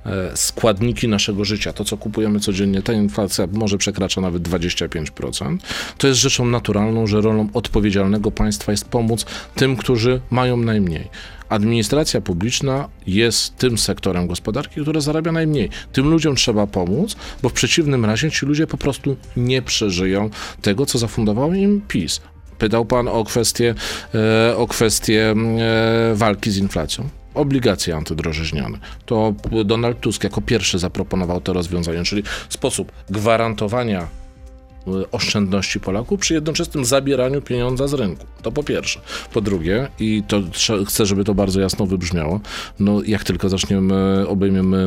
e, 0.06 0.36
składniki 0.36 1.08
naszego 1.08 1.44
życia, 1.44 1.72
to 1.72 1.84
co 1.84 1.96
kupujemy 1.96 2.40
codziennie, 2.40 2.82
ta 2.82 2.92
inflacja 2.92 3.46
może 3.52 3.78
przekracza 3.78 4.20
nawet 4.20 4.42
25%, 4.42 5.58
to 5.98 6.08
jest 6.08 6.20
rzeczą 6.20 6.46
naturalną, 6.46 7.06
że 7.06 7.20
rolą 7.20 7.48
odpowiedzialnego 7.54 8.30
państwa 8.30 8.72
jest 8.72 8.88
pomóc 8.88 9.26
tym, 9.54 9.76
którzy 9.76 10.20
mają 10.30 10.56
najmniej. 10.56 11.08
Administracja 11.48 12.20
publiczna 12.20 12.88
jest 13.06 13.56
tym 13.56 13.78
sektorem 13.78 14.26
gospodarki, 14.26 14.80
który 14.80 15.00
zarabia 15.00 15.32
najmniej. 15.32 15.70
Tym 15.92 16.10
ludziom 16.10 16.36
trzeba 16.36 16.66
pomóc, 16.66 17.16
bo 17.42 17.48
w 17.48 17.52
przeciwnym 17.52 18.04
razie 18.04 18.30
ci 18.30 18.46
ludzie 18.46 18.66
po 18.66 18.76
prostu 18.76 19.16
nie 19.36 19.62
przeżyją 19.62 20.30
tego, 20.62 20.86
co 20.86 20.98
zafundował 20.98 21.54
im 21.54 21.80
PiS. 21.88 22.20
Pytał 22.58 22.84
pan 22.84 23.08
o 23.08 23.24
kwestię, 23.24 23.74
e, 24.14 24.56
o 24.56 24.66
kwestię 24.66 25.34
e, 25.60 26.14
walki 26.14 26.50
z 26.50 26.56
inflacją. 26.56 27.08
Obligacje 27.34 27.96
antydrożeźniane. 27.96 28.78
To 29.06 29.34
Donald 29.64 30.00
Tusk 30.00 30.24
jako 30.24 30.40
pierwszy 30.40 30.78
zaproponował 30.78 31.40
to 31.40 31.52
rozwiązanie, 31.52 32.04
czyli 32.04 32.22
sposób 32.48 32.92
gwarantowania 33.10 34.00
e, 34.00 35.10
oszczędności 35.12 35.80
Polaków 35.80 36.20
przy 36.20 36.34
jednoczesnym 36.34 36.84
zabieraniu 36.84 37.42
pieniądza 37.42 37.88
z 37.88 37.94
rynku. 37.94 38.26
To 38.42 38.52
po 38.52 38.62
pierwsze. 38.62 39.00
Po 39.32 39.40
drugie, 39.40 39.88
i 39.98 40.22
to 40.28 40.42
chcę, 40.86 41.06
żeby 41.06 41.24
to 41.24 41.34
bardzo 41.34 41.60
jasno 41.60 41.86
wybrzmiało, 41.86 42.40
no 42.78 43.02
jak 43.06 43.24
tylko 43.24 43.48
zaczniemy, 43.48 44.28
obejmiemy 44.28 44.86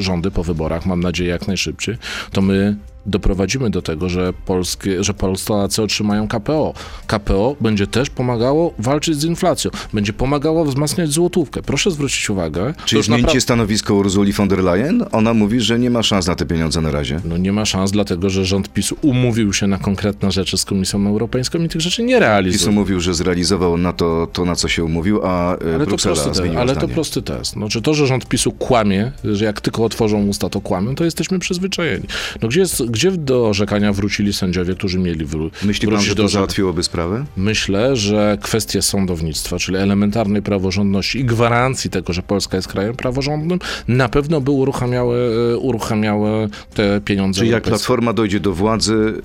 rządy 0.00 0.30
po 0.30 0.44
wyborach, 0.44 0.86
mam 0.86 1.00
nadzieję 1.00 1.30
jak 1.30 1.46
najszybciej, 1.46 1.96
to 2.32 2.42
my 2.42 2.76
doprowadzimy 3.08 3.70
do 3.70 3.82
tego, 3.82 4.08
że, 4.08 4.32
polskie, 4.46 5.04
że 5.04 5.14
Polacy 5.14 5.82
otrzymają 5.82 6.28
KPO. 6.28 6.74
KPO 7.06 7.56
będzie 7.60 7.86
też 7.86 8.10
pomagało 8.10 8.74
walczyć 8.78 9.20
z 9.20 9.24
inflacją, 9.24 9.70
będzie 9.92 10.12
pomagało 10.12 10.64
wzmacniać 10.64 11.10
złotówkę. 11.10 11.62
Proszę 11.62 11.90
zwrócić 11.90 12.30
uwagę, 12.30 12.74
to 12.76 12.86
Czy 12.86 13.02
zmienicie 13.02 13.40
stanowisko 13.40 13.94
Urzuli 13.94 14.32
von 14.32 14.48
der 14.48 14.64
Leyen? 14.64 15.04
Ona 15.12 15.34
mówi, 15.34 15.60
że 15.60 15.78
nie 15.78 15.90
ma 15.90 16.02
szans 16.02 16.26
na 16.26 16.34
te 16.34 16.46
pieniądze 16.46 16.80
na 16.80 16.90
razie. 16.90 17.20
No 17.24 17.36
nie 17.36 17.52
ma 17.52 17.64
szans, 17.64 17.90
dlatego 17.90 18.30
że 18.30 18.44
rząd 18.44 18.72
PiSu 18.72 18.96
umówił 19.02 19.52
się 19.52 19.66
na 19.66 19.78
konkretne 19.78 20.32
rzeczy 20.32 20.58
z 20.58 20.64
Komisją 20.64 21.06
Europejską 21.08 21.58
i 21.58 21.68
tych 21.68 21.80
rzeczy 21.80 22.02
nie 22.02 22.18
realizuje. 22.18 22.58
PiSu 22.58 22.72
mówił, 22.72 23.00
że 23.00 23.14
zrealizował 23.14 23.76
na 23.76 23.92
to, 23.92 24.28
to 24.32 24.44
na 24.44 24.56
co 24.56 24.68
się 24.68 24.84
umówił, 24.84 25.20
a 25.24 25.54
e, 25.54 25.58
Ale 25.74 25.78
to, 25.78 25.86
Bruksela 25.86 26.14
prosty 26.14 26.28
test, 26.30 26.40
zmieniła 26.40 26.60
ale 26.62 26.74
to 26.74 26.80
zdanie. 26.80 26.94
prosty 26.94 27.22
test. 27.22 27.52
Znaczy 27.52 27.82
to, 27.82 27.94
że 27.94 28.06
rząd 28.06 28.26
PiSu 28.26 28.52
kłamie, 28.52 29.12
że 29.24 29.44
jak 29.44 29.60
tylko 29.60 29.84
otworzą 29.84 30.26
usta, 30.26 30.48
to 30.48 30.60
kłamią, 30.60 30.94
to 30.94 31.04
jesteśmy 31.04 31.38
przyzwyczajeni. 31.38 32.04
No 32.42 32.48
gdzie 32.48 32.60
jest, 32.60 32.82
gdzie 32.98 33.10
do 33.12 33.46
orzekania 33.48 33.92
wrócili 33.92 34.32
sędziowie, 34.32 34.74
którzy 34.74 34.98
mieli 34.98 35.26
wró- 35.26 35.50
Myśli 35.64 35.86
pan, 35.86 35.94
wrócić 35.94 36.08
że 36.08 36.14
do 36.14 36.22
to 36.22 36.24
orzekania? 36.24 36.40
załatwiłoby 36.40 36.82
sprawę? 36.82 37.24
Myślę, 37.36 37.96
że 37.96 38.38
kwestie 38.42 38.82
sądownictwa, 38.82 39.58
czyli 39.58 39.76
elementarnej 39.78 40.42
praworządności 40.42 41.18
i 41.18 41.24
gwarancji 41.24 41.90
tego, 41.90 42.12
że 42.12 42.22
Polska 42.22 42.56
jest 42.56 42.68
krajem 42.68 42.96
praworządnym, 42.96 43.58
na 43.88 44.08
pewno 44.08 44.40
by 44.40 44.50
uruchamiały, 44.50 45.30
e, 45.54 45.56
uruchamiały 45.58 46.48
te 46.74 47.00
pieniądze 47.00 47.38
Czyli 47.38 47.50
jak. 47.50 47.62
Platforma 47.62 48.12
dojdzie 48.12 48.40
do 48.40 48.52
władzy, 48.54 49.22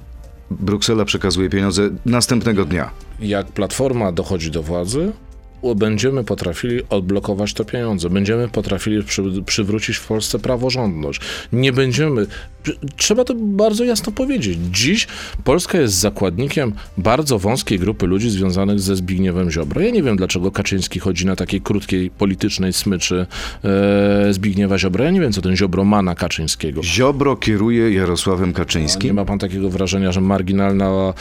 Bruksela 0.51 1.05
przekazuje 1.05 1.49
pieniądze 1.49 1.89
następnego 2.05 2.65
dnia. 2.65 2.89
jak 3.19 3.47
Platforma 3.47 4.11
dochodzi 4.11 4.51
do 4.51 4.63
władzy, 4.63 5.11
będziemy 5.75 6.23
potrafili 6.23 6.81
odblokować 6.89 7.53
te 7.53 7.65
pieniądze. 7.65 8.09
Będziemy 8.09 8.47
potrafili 8.47 9.03
przy, 9.03 9.23
przywrócić 9.45 9.95
w 9.97 10.07
Polsce 10.07 10.39
praworządność. 10.39 11.21
Nie 11.53 11.73
będziemy. 11.73 12.25
Trzeba 12.97 13.23
to 13.23 13.33
bardzo 13.35 13.83
jasno 13.83 14.11
powiedzieć. 14.11 14.57
Dziś 14.71 15.07
Polska 15.43 15.77
jest 15.77 15.93
zakładnikiem 15.93 16.73
bardzo 16.97 17.39
wąskiej 17.39 17.79
grupy 17.79 18.07
ludzi 18.07 18.29
związanych 18.29 18.79
ze 18.79 18.95
Zbigniewem 18.95 19.51
Ziobro. 19.51 19.81
Ja 19.81 19.89
nie 19.91 20.03
wiem, 20.03 20.17
dlaczego 20.17 20.51
Kaczyński 20.51 20.99
chodzi 20.99 21.25
na 21.25 21.35
takiej 21.35 21.61
krótkiej 21.61 22.09
politycznej 22.09 22.73
smyczy 22.73 23.25
e, 23.63 24.33
Zbigniewa 24.33 24.77
Ziobro. 24.77 25.03
Ja 25.03 25.11
nie 25.11 25.21
wiem, 25.21 25.31
co 25.31 25.41
ten 25.41 25.55
Ziobro 25.55 25.83
ma 25.83 26.01
na 26.01 26.15
Kaczyńskiego. 26.15 26.83
Ziobro 26.83 27.35
kieruje 27.35 27.91
Jarosławem 27.93 28.47
Nie 28.49 28.53
Kaczyńskim. 28.55 29.15
ma 29.15 29.25
pan 29.25 29.39
takiego 29.39 29.69
wrażenia, 29.69 30.11
że 30.11 30.21
marginalna 30.21 31.13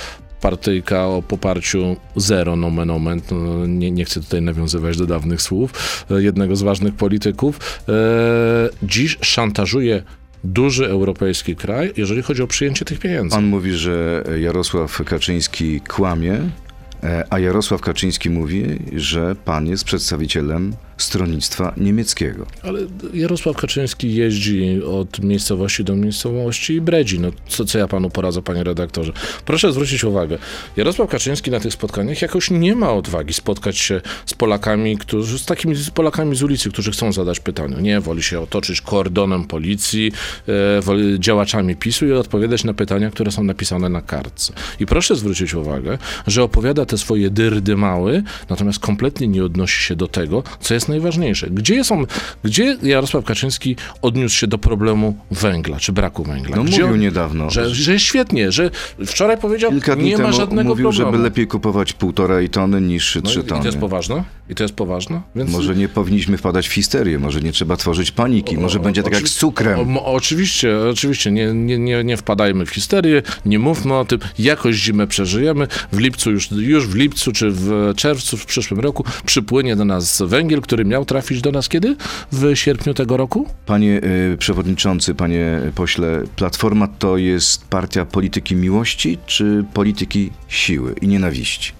partyjka 0.42 1.06
o 1.06 1.22
poparciu 1.22 1.96
zero 2.16 2.56
nomen 2.56 2.90
omen, 2.90 3.20
no, 3.30 3.66
nie, 3.66 3.90
nie 3.90 4.04
chcę 4.04 4.20
tutaj 4.20 4.42
nawiązywać 4.42 4.96
do 4.96 5.06
dawnych 5.06 5.42
słów, 5.42 5.72
e, 6.10 6.22
jednego 6.22 6.56
z 6.56 6.62
ważnych 6.62 6.94
polityków, 6.94 7.82
e, 7.88 7.92
dziś 8.82 9.18
szantażuje 9.20 10.02
duży 10.44 10.88
europejski 10.88 11.56
kraj, 11.56 11.92
jeżeli 11.96 12.22
chodzi 12.22 12.42
o 12.42 12.46
przyjęcie 12.46 12.84
tych 12.84 12.98
pieniędzy. 12.98 13.36
Pan 13.36 13.44
mówi, 13.44 13.72
że 13.72 14.24
Jarosław 14.40 15.04
Kaczyński 15.04 15.80
kłamie, 15.80 16.40
e, 17.02 17.24
a 17.30 17.38
Jarosław 17.38 17.80
Kaczyński 17.80 18.30
mówi, 18.30 18.64
że 18.96 19.36
pan 19.44 19.66
jest 19.66 19.84
przedstawicielem 19.84 20.72
stronnictwa 21.02 21.74
niemieckiego. 21.76 22.46
Ale 22.62 22.80
Jarosław 23.14 23.56
Kaczyński 23.56 24.14
jeździ 24.14 24.82
od 24.82 25.18
miejscowości 25.18 25.84
do 25.84 25.96
miejscowości 25.96 26.74
i 26.74 26.80
bredzi. 26.80 27.20
No, 27.20 27.30
co, 27.48 27.64
co 27.64 27.78
ja 27.78 27.88
panu 27.88 28.10
poradzę, 28.10 28.42
panie 28.42 28.64
redaktorze? 28.64 29.12
Proszę 29.44 29.72
zwrócić 29.72 30.04
uwagę. 30.04 30.38
Jarosław 30.76 31.10
Kaczyński 31.10 31.50
na 31.50 31.60
tych 31.60 31.72
spotkaniach 31.72 32.22
jakoś 32.22 32.50
nie 32.50 32.76
ma 32.76 32.92
odwagi 32.92 33.34
spotkać 33.34 33.78
się 33.78 34.00
z 34.26 34.34
Polakami, 34.34 34.98
którzy, 34.98 35.38
z 35.38 35.44
takimi 35.44 35.74
Polakami 35.94 36.36
z 36.36 36.42
ulicy, 36.42 36.70
którzy 36.70 36.90
chcą 36.90 37.12
zadać 37.12 37.40
pytania. 37.40 37.80
Nie, 37.80 38.00
woli 38.00 38.22
się 38.22 38.40
otoczyć 38.40 38.80
kordonem 38.80 39.44
policji, 39.44 40.12
e, 40.48 41.18
działaczami 41.18 41.76
PiSu 41.76 42.06
i 42.06 42.12
odpowiadać 42.12 42.64
na 42.64 42.74
pytania, 42.74 43.10
które 43.10 43.32
są 43.32 43.44
napisane 43.44 43.88
na 43.88 44.02
kartce. 44.02 44.52
I 44.80 44.86
proszę 44.86 45.16
zwrócić 45.16 45.54
uwagę, 45.54 45.98
że 46.26 46.42
opowiada 46.42 46.86
te 46.86 46.98
swoje 46.98 47.30
dyrdy 47.30 47.76
mały, 47.76 48.22
natomiast 48.48 48.78
kompletnie 48.78 49.28
nie 49.28 49.44
odnosi 49.44 49.82
się 49.82 49.96
do 49.96 50.08
tego, 50.08 50.42
co 50.60 50.74
jest 50.74 50.88
najważniejsze. 50.92 51.50
Gdzie 51.50 51.84
są, 51.84 52.04
gdzie 52.44 52.76
Jarosław 52.82 53.24
Kaczyński 53.24 53.76
odniósł 54.02 54.36
się 54.36 54.46
do 54.46 54.58
problemu 54.58 55.16
węgla, 55.30 55.80
czy 55.80 55.92
braku 55.92 56.24
węgla? 56.24 56.56
No 56.56 56.64
Gdzie 56.64 56.80
mówił 56.80 56.94
on- 56.94 57.00
niedawno. 57.00 57.50
Że, 57.50 57.70
że 57.74 57.98
świetnie, 58.00 58.52
że 58.52 58.70
wczoraj 59.06 59.38
powiedział, 59.38 59.70
Kilka 59.70 59.96
dni 59.96 60.04
nie 60.10 60.18
ma 60.18 60.32
żadnego 60.32 60.68
mówił, 60.70 60.84
problemu. 60.88 61.12
żeby 61.12 61.22
lepiej 61.24 61.46
kupować 61.46 61.92
półtorej 61.92 62.48
tony 62.48 62.80
niż 62.80 63.14
no, 63.14 63.22
trzy 63.22 63.40
i, 63.40 63.42
to 63.42 63.48
tony. 63.48 63.66
jest 63.66 63.78
poważne? 63.78 64.24
I 64.48 64.54
to 64.54 64.64
jest 64.64 64.74
poważne? 64.74 65.20
Więc 65.36 65.50
Może 65.50 65.76
nie 65.76 65.88
powinniśmy 65.88 66.36
wpadać 66.38 66.68
w 66.68 66.72
histerię, 66.72 67.18
może 67.18 67.40
nie 67.40 67.52
trzeba 67.52 67.76
tworzyć 67.76 68.10
paniki, 68.10 68.58
może 68.58 68.78
O- 68.78 68.82
będzie 68.82 69.02
tak 69.02 69.12
jak 69.14 69.28
z 69.28 69.34
cukrem. 69.34 69.96
O, 69.98 70.04
oczywiście, 70.04 70.78
oczywiście, 70.90 71.30
nie, 71.30 71.46
nie, 71.54 71.78
nie, 71.78 72.04
nie 72.04 72.16
wpadajmy 72.16 72.66
w 72.66 72.70
histerię, 72.70 73.22
nie 73.46 73.58
mówmy 73.58 73.94
o 73.94 74.04
tym, 74.04 74.18
jakoś 74.38 74.76
zimę 74.76 75.06
przeżyjemy. 75.06 75.66
W 75.92 75.98
lipcu, 75.98 76.30
już, 76.30 76.50
już 76.50 76.86
w 76.88 76.94
lipcu 76.94 77.32
czy 77.32 77.50
w 77.50 77.92
czerwcu 77.96 78.36
w 78.36 78.46
przyszłym 78.46 78.80
roku 78.80 79.04
przypłynie 79.26 79.76
do 79.76 79.84
nas 79.84 80.22
węgiel, 80.26 80.60
który 80.60 80.81
miał 80.84 81.04
trafić 81.04 81.40
do 81.40 81.52
nas 81.52 81.68
kiedy? 81.68 81.96
W 82.32 82.50
sierpniu 82.56 82.94
tego 82.94 83.16
roku? 83.16 83.46
Panie 83.66 84.00
y, 84.32 84.36
przewodniczący, 84.38 85.14
panie 85.14 85.60
pośle, 85.74 86.22
Platforma 86.36 86.88
to 86.88 87.16
jest 87.16 87.68
partia 87.68 88.04
polityki 88.04 88.56
miłości 88.56 89.18
czy 89.26 89.64
polityki 89.74 90.30
siły 90.48 90.94
i 91.00 91.08
nienawiści? 91.08 91.72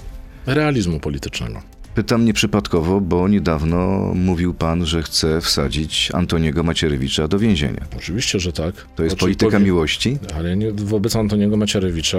Realizmu 0.46 1.00
politycznego. 1.00 1.62
Pytam 1.94 2.24
nieprzypadkowo, 2.24 3.00
bo 3.00 3.28
niedawno 3.28 4.10
mówił 4.14 4.54
pan, 4.54 4.86
że 4.86 5.02
chce 5.02 5.40
wsadzić 5.40 6.10
Antoniego 6.14 6.62
Macierewicza 6.62 7.28
do 7.28 7.38
więzienia. 7.38 7.80
Oczywiście, 7.96 8.40
że 8.40 8.52
tak. 8.52 8.74
To 8.96 9.02
jest 9.02 9.12
Oczy- 9.14 9.20
polityka 9.20 9.50
powie- 9.50 9.64
miłości? 9.64 10.18
Ale 10.38 10.56
nie, 10.56 10.72
wobec 10.72 11.16
Antoniego 11.16 11.56
Macierewicza 11.56 12.18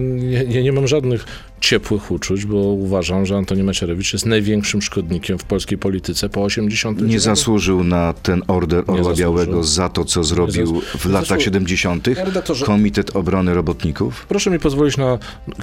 nie, 0.00 0.44
nie, 0.44 0.62
nie 0.62 0.72
mam 0.72 0.88
żadnych 0.88 1.24
ciepłych 1.60 2.10
uczuć, 2.10 2.46
bo 2.46 2.56
uważam, 2.56 3.26
że 3.26 3.36
Antoni 3.36 3.62
Macierewicz 3.62 4.12
jest 4.12 4.26
największym 4.26 4.82
szkodnikiem 4.82 5.38
w 5.38 5.44
polskiej 5.44 5.78
polityce 5.78 6.28
po 6.28 6.42
80. 6.44 7.02
Nie 7.02 7.20
zasłużył 7.20 7.84
na 7.84 8.12
ten 8.12 8.42
order 8.48 8.84
Orła. 8.86 9.14
Białego 9.14 9.64
za 9.64 9.88
to, 9.88 10.04
co 10.04 10.24
zrobił 10.24 10.80
w 10.98 11.06
latach 11.06 11.38
zasłu- 11.38 11.42
70. 11.42 12.04
Panie 12.04 12.16
redaktorze- 12.26 12.66
Komitet 12.66 13.16
Obrony 13.16 13.54
Robotników. 13.54 14.26
Proszę 14.28 14.50
mi 14.50 14.58
pozwolić 14.58 14.96
na 14.96 15.18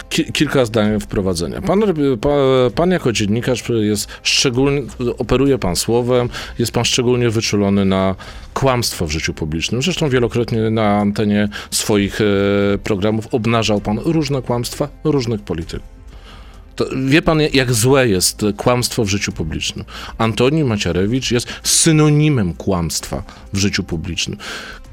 ki- 0.09 0.31
kilka 0.33 0.65
zdań 0.65 0.99
wprowadzenia. 0.99 1.61
Pan, 1.61 1.81
pa, 2.21 2.29
pan 2.75 2.91
jako 2.91 3.11
dziennikarz 3.11 3.63
jest 3.69 4.07
szczególnie, 4.23 4.81
operuje 5.17 5.57
pan 5.57 5.75
słowem, 5.75 6.29
jest 6.59 6.71
pan 6.71 6.85
szczególnie 6.85 7.29
wyczulony 7.29 7.85
na 7.85 8.15
kłamstwo 8.53 9.07
w 9.07 9.11
życiu 9.11 9.33
publicznym. 9.33 9.81
Zresztą 9.81 10.09
wielokrotnie 10.09 10.69
na 10.69 10.97
antenie 10.97 11.49
swoich 11.71 12.21
e, 12.21 12.77
programów 12.77 13.27
obnażał 13.31 13.81
pan 13.81 13.99
różne 14.05 14.41
kłamstwa 14.41 14.87
różnych 15.03 15.41
polityków. 15.41 15.92
To 16.75 16.85
wie 17.05 17.21
pan, 17.21 17.39
jak 17.53 17.73
złe 17.73 18.07
jest 18.07 18.45
kłamstwo 18.57 19.05
w 19.05 19.09
życiu 19.09 19.31
publicznym. 19.31 19.85
Antoni 20.17 20.63
Macierewicz 20.63 21.31
jest 21.31 21.47
synonimem 21.63 22.53
kłamstwa 22.53 23.23
w 23.53 23.57
życiu 23.57 23.83
publicznym. 23.83 24.37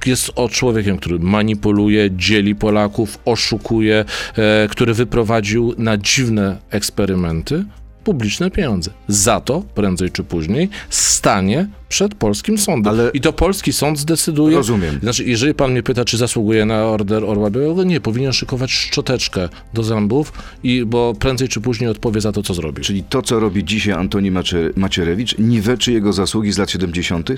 Jest 0.06 0.30
o 0.34 0.48
człowiekiem, 0.48 0.96
który 0.96 1.18
manipuluje, 1.18 2.10
dzieli 2.10 2.54
Polaków, 2.54 3.18
oszukuje, 3.24 4.04
e, 4.36 4.68
który 4.70 4.94
wyprowadził 4.94 5.74
na 5.78 5.96
dziwne 5.96 6.58
eksperymenty 6.70 7.64
publiczne 8.04 8.50
pieniądze. 8.50 8.90
Za 9.08 9.40
to, 9.40 9.62
prędzej 9.74 10.10
czy 10.10 10.24
później, 10.24 10.68
stanie 10.90 11.68
przed 11.88 12.14
polskim 12.14 12.58
sądem. 12.58 12.92
Ale- 12.94 13.10
I 13.14 13.20
to 13.20 13.32
polski 13.32 13.72
sąd 13.72 13.98
zdecyduje. 13.98 14.56
Rozumiem. 14.56 14.98
Znaczy, 15.02 15.24
jeżeli 15.24 15.54
pan 15.54 15.70
mnie 15.72 15.82
pyta, 15.82 16.04
czy 16.04 16.16
zasługuje 16.16 16.64
na 16.66 16.84
order 16.86 17.24
Orła 17.24 17.50
Białego, 17.50 17.84
nie, 17.84 18.00
powinien 18.00 18.32
szykować 18.32 18.72
szczoteczkę 18.72 19.48
do 19.74 19.82
zębów, 19.82 20.32
i, 20.62 20.84
bo 20.86 21.14
prędzej 21.18 21.48
czy 21.48 21.60
później 21.60 21.90
odpowie 21.90 22.20
za 22.20 22.32
to, 22.32 22.42
co 22.42 22.54
zrobił. 22.54 22.84
Czyli 22.84 23.02
to, 23.02 23.22
co 23.22 23.40
robi 23.40 23.64
dzisiaj 23.64 23.94
Antoni 23.94 24.30
Macie- 24.30 24.70
Macierewicz, 24.76 25.38
niweczy 25.38 25.92
jego 25.92 26.12
zasługi 26.12 26.52
z 26.52 26.58
lat 26.58 26.70
70. 26.70 27.30
Y, 27.30 27.36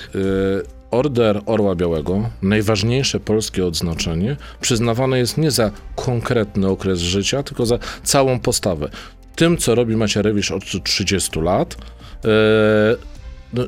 Order 0.90 1.40
Orła 1.46 1.74
Białego, 1.74 2.30
najważniejsze 2.42 3.20
polskie 3.20 3.66
odznaczenie, 3.66 4.36
przyznawane 4.60 5.18
jest 5.18 5.38
nie 5.38 5.50
za 5.50 5.70
konkretny 5.96 6.68
okres 6.68 6.98
życia, 6.98 7.42
tylko 7.42 7.66
za 7.66 7.78
całą 8.02 8.40
postawę. 8.40 8.88
Tym, 9.36 9.56
co 9.56 9.74
robi 9.74 9.96
Macierewicz 9.96 10.50
od 10.50 10.64
30 10.84 11.40
lat, 11.40 11.76
nie- 12.24 12.96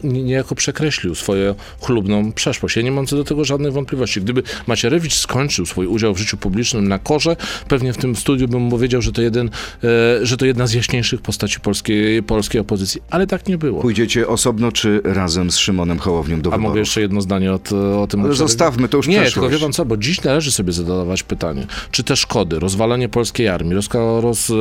niejako 0.05 0.55
przekreślił 0.55 1.15
swoją 1.15 1.55
chlubną 1.81 2.33
przeszłość. 2.33 2.77
Ja 2.77 2.83
nie 2.83 2.93
mam 2.93 3.07
co 3.07 3.17
do 3.17 3.25
tego 3.25 3.45
żadnych 3.45 3.73
wątpliwości. 3.73 4.21
Gdyby 4.21 4.43
Macierewicz 4.67 5.15
skończył 5.15 5.67
swój 5.67 5.87
udział 5.87 6.15
w 6.15 6.19
życiu 6.19 6.37
publicznym 6.37 6.89
na 6.89 6.99
korze, 6.99 7.37
pewnie 7.69 7.93
w 7.93 7.97
tym 7.97 8.17
studiu 8.17 8.49
bym 8.49 8.71
powiedział, 8.71 9.03
że 9.03 9.13
to, 9.13 9.23
jeden, 9.23 9.51
e, 9.85 10.27
że 10.27 10.37
to 10.37 10.47
jedna 10.47 10.67
z 10.67 10.73
jaśniejszych 10.73 11.23
postaci 11.23 11.61
polskiej, 11.61 12.23
polskiej 12.23 12.61
opozycji. 12.61 13.01
Ale 13.11 13.27
tak 13.27 13.49
nie 13.49 13.59
było. 13.59 13.81
Pójdziecie 13.83 14.29
osobno 14.29 14.73
czy 14.73 15.01
razem 15.05 15.51
z 15.51 15.57
Szymonem 15.57 15.99
Hołownią 15.99 16.41
do 16.41 16.51
A 16.51 16.53
mogę 16.53 16.63
wyborów? 16.63 16.79
jeszcze 16.79 17.01
jedno 17.01 17.21
zdanie 17.21 17.53
od, 17.53 17.73
o 17.73 18.07
tym 18.07 18.21
Ale 18.21 18.35
zostawmy 18.35 18.89
to 18.89 18.97
już 18.97 19.07
Nie, 19.09 19.15
przeszłość. 19.21 19.35
tylko 19.35 19.49
wie 19.49 19.59
pan 19.59 19.73
co, 19.73 19.85
bo 19.85 19.97
dziś 19.97 20.23
należy 20.23 20.53
sobie 20.53 20.73
zadawać 20.73 21.23
pytanie, 21.23 21.67
czy 21.91 22.05
te 22.05 22.17
szkody, 22.17 22.59
rozwalenie 22.59 23.09
polskiej 23.09 23.49
armii, 23.49 23.75
roz, 23.75 23.89
roz, 24.21 24.51
e, 24.51 24.61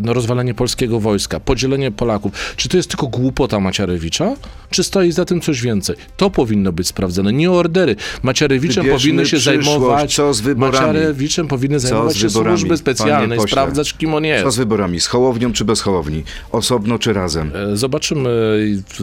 no, 0.00 0.12
rozwalenie 0.12 0.54
polskiego 0.54 1.00
wojska, 1.00 1.40
podzielenie 1.40 1.90
Polaków, 1.90 2.32
czy 2.56 2.68
to 2.68 2.76
jest 2.76 2.88
tylko 2.90 3.06
głupota 3.24 3.60
Macierewicza, 3.60 4.34
czy 4.70 4.84
stoi 4.84 5.12
za 5.12 5.24
tym 5.24 5.40
coś 5.40 5.60
więcej? 5.62 5.96
To 6.16 6.30
powinno 6.30 6.72
być 6.72 6.86
sprawdzone, 6.88 7.32
nie 7.32 7.50
ordery. 7.50 7.96
Macierewiczem 8.22 8.84
Wybierzmy 8.84 8.98
powinny 9.00 9.26
się 9.26 9.38
zajmować... 9.38 10.14
Co 10.14 10.34
z 10.34 10.40
wyborami? 10.40 10.86
Macierewiczem 10.86 11.48
powinny 11.48 11.80
zajmować 11.80 12.16
się 12.16 12.30
służby 12.30 12.76
specjalne 12.76 13.36
i 13.36 13.40
sprawdzać, 13.40 13.94
kim 13.94 14.14
on 14.14 14.24
jest. 14.24 14.44
Co 14.44 14.50
z 14.50 14.56
wyborami? 14.56 15.00
Z 15.00 15.06
Hołownią 15.06 15.52
czy 15.52 15.64
bez 15.64 15.80
Hołowni? 15.80 16.24
Osobno 16.52 16.98
czy 16.98 17.12
razem? 17.12 17.50
E, 17.72 17.76
Zobaczymy. 17.76 18.30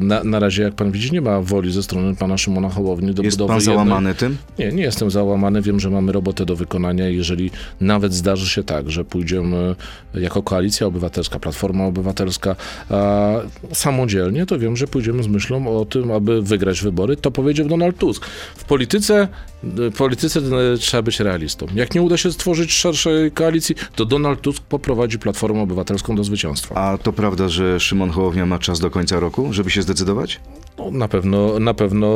Na, 0.02 0.24
na 0.24 0.40
razie, 0.40 0.64
jak 0.64 0.74
pan 0.74 0.92
widzi, 0.92 1.12
nie 1.12 1.22
ma 1.22 1.42
woli 1.42 1.72
ze 1.72 1.84
strony 1.84 2.16
pana 2.16 2.38
Szymona 2.38 2.70
Hołowni 2.70 3.14
do 3.14 3.24
Jest 3.24 3.38
budowy 3.38 3.48
pan 3.48 3.60
jednej- 3.60 3.76
załamany 3.76 4.16
tym? 4.16 4.38
Nie, 4.60 4.72
nie 4.72 4.84
jestem 4.84 5.12
załamany. 5.12 5.62
Wiem, 5.62 5.80
że 5.80 5.90
mamy 5.90 6.12
robotę 6.12 6.46
do 6.46 6.56
wykonania. 6.56 7.10
Jeżeli 7.10 7.52
nawet 7.82 8.14
zdarzy 8.14 8.50
się 8.50 8.64
tak, 8.64 8.92
że 8.92 9.06
pójdziemy 9.06 9.76
jako 10.14 10.44
koalicja 10.44 10.88
obywatelska, 10.88 11.40
platforma 11.40 11.86
obywatelska, 11.86 12.56
a, 12.90 13.32
samodzielnie 13.74 14.11
samodzielnie, 14.12 14.46
to 14.46 14.60
wiem, 14.60 14.78
że 14.78 14.88
pójdziemy 14.88 15.24
z 15.24 15.28
myślą 15.28 15.80
o 15.80 15.86
tym, 15.86 16.12
aby 16.12 16.42
wygrać 16.42 16.82
wybory. 16.82 17.18
To 17.18 17.32
powiedział 17.32 17.68
Donald 17.68 17.98
Tusk. 17.98 18.26
W 18.56 18.64
polityce, 18.64 19.28
w 19.64 19.98
polityce 19.98 20.40
e, 20.40 20.78
trzeba 20.78 21.04
być 21.04 21.20
realistą. 21.20 21.66
Jak 21.76 21.96
nie 21.96 22.02
uda 22.02 22.18
się 22.18 22.32
stworzyć 22.32 22.74
szerszej 22.74 23.32
koalicji, 23.32 23.76
to 23.96 24.06
Donald 24.06 24.42
Tusk 24.42 24.64
poprowadzi 24.64 25.20
Platformę 25.20 25.62
Obywatelską 25.62 26.16
do 26.16 26.24
zwycięstwa. 26.24 26.76
A 26.76 26.98
to 26.98 27.14
prawda, 27.14 27.50
że 27.50 27.80
Szymon 27.80 28.10
Hołownia 28.10 28.46
ma 28.46 28.60
czas 28.60 28.80
do 28.80 28.90
końca 28.90 29.20
roku, 29.20 29.54
żeby 29.54 29.70
się 29.70 29.82
zdecydować? 29.82 30.40
No, 30.86 30.92
na, 30.92 31.08
pewno, 31.08 31.60
na 31.60 31.74
pewno 31.74 32.08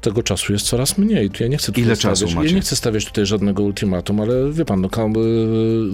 tego 0.00 0.22
czasu 0.22 0.52
jest 0.52 0.66
coraz 0.66 0.98
mniej. 0.98 1.30
Ja 1.40 1.46
nie 1.48 1.56
chcę 1.56 1.72
Ile 1.76 1.96
stawiać, 1.96 2.00
czasu 2.20 2.26
Ja 2.28 2.34
macie? 2.42 2.54
nie 2.54 2.60
chcę 2.60 2.76
stawiać 2.76 3.04
tutaj 3.04 3.26
żadnego 3.26 3.62
ultimatum, 3.62 4.20
ale 4.20 4.52
wie 4.52 4.64
pan, 4.64 4.80
no, 4.80 4.88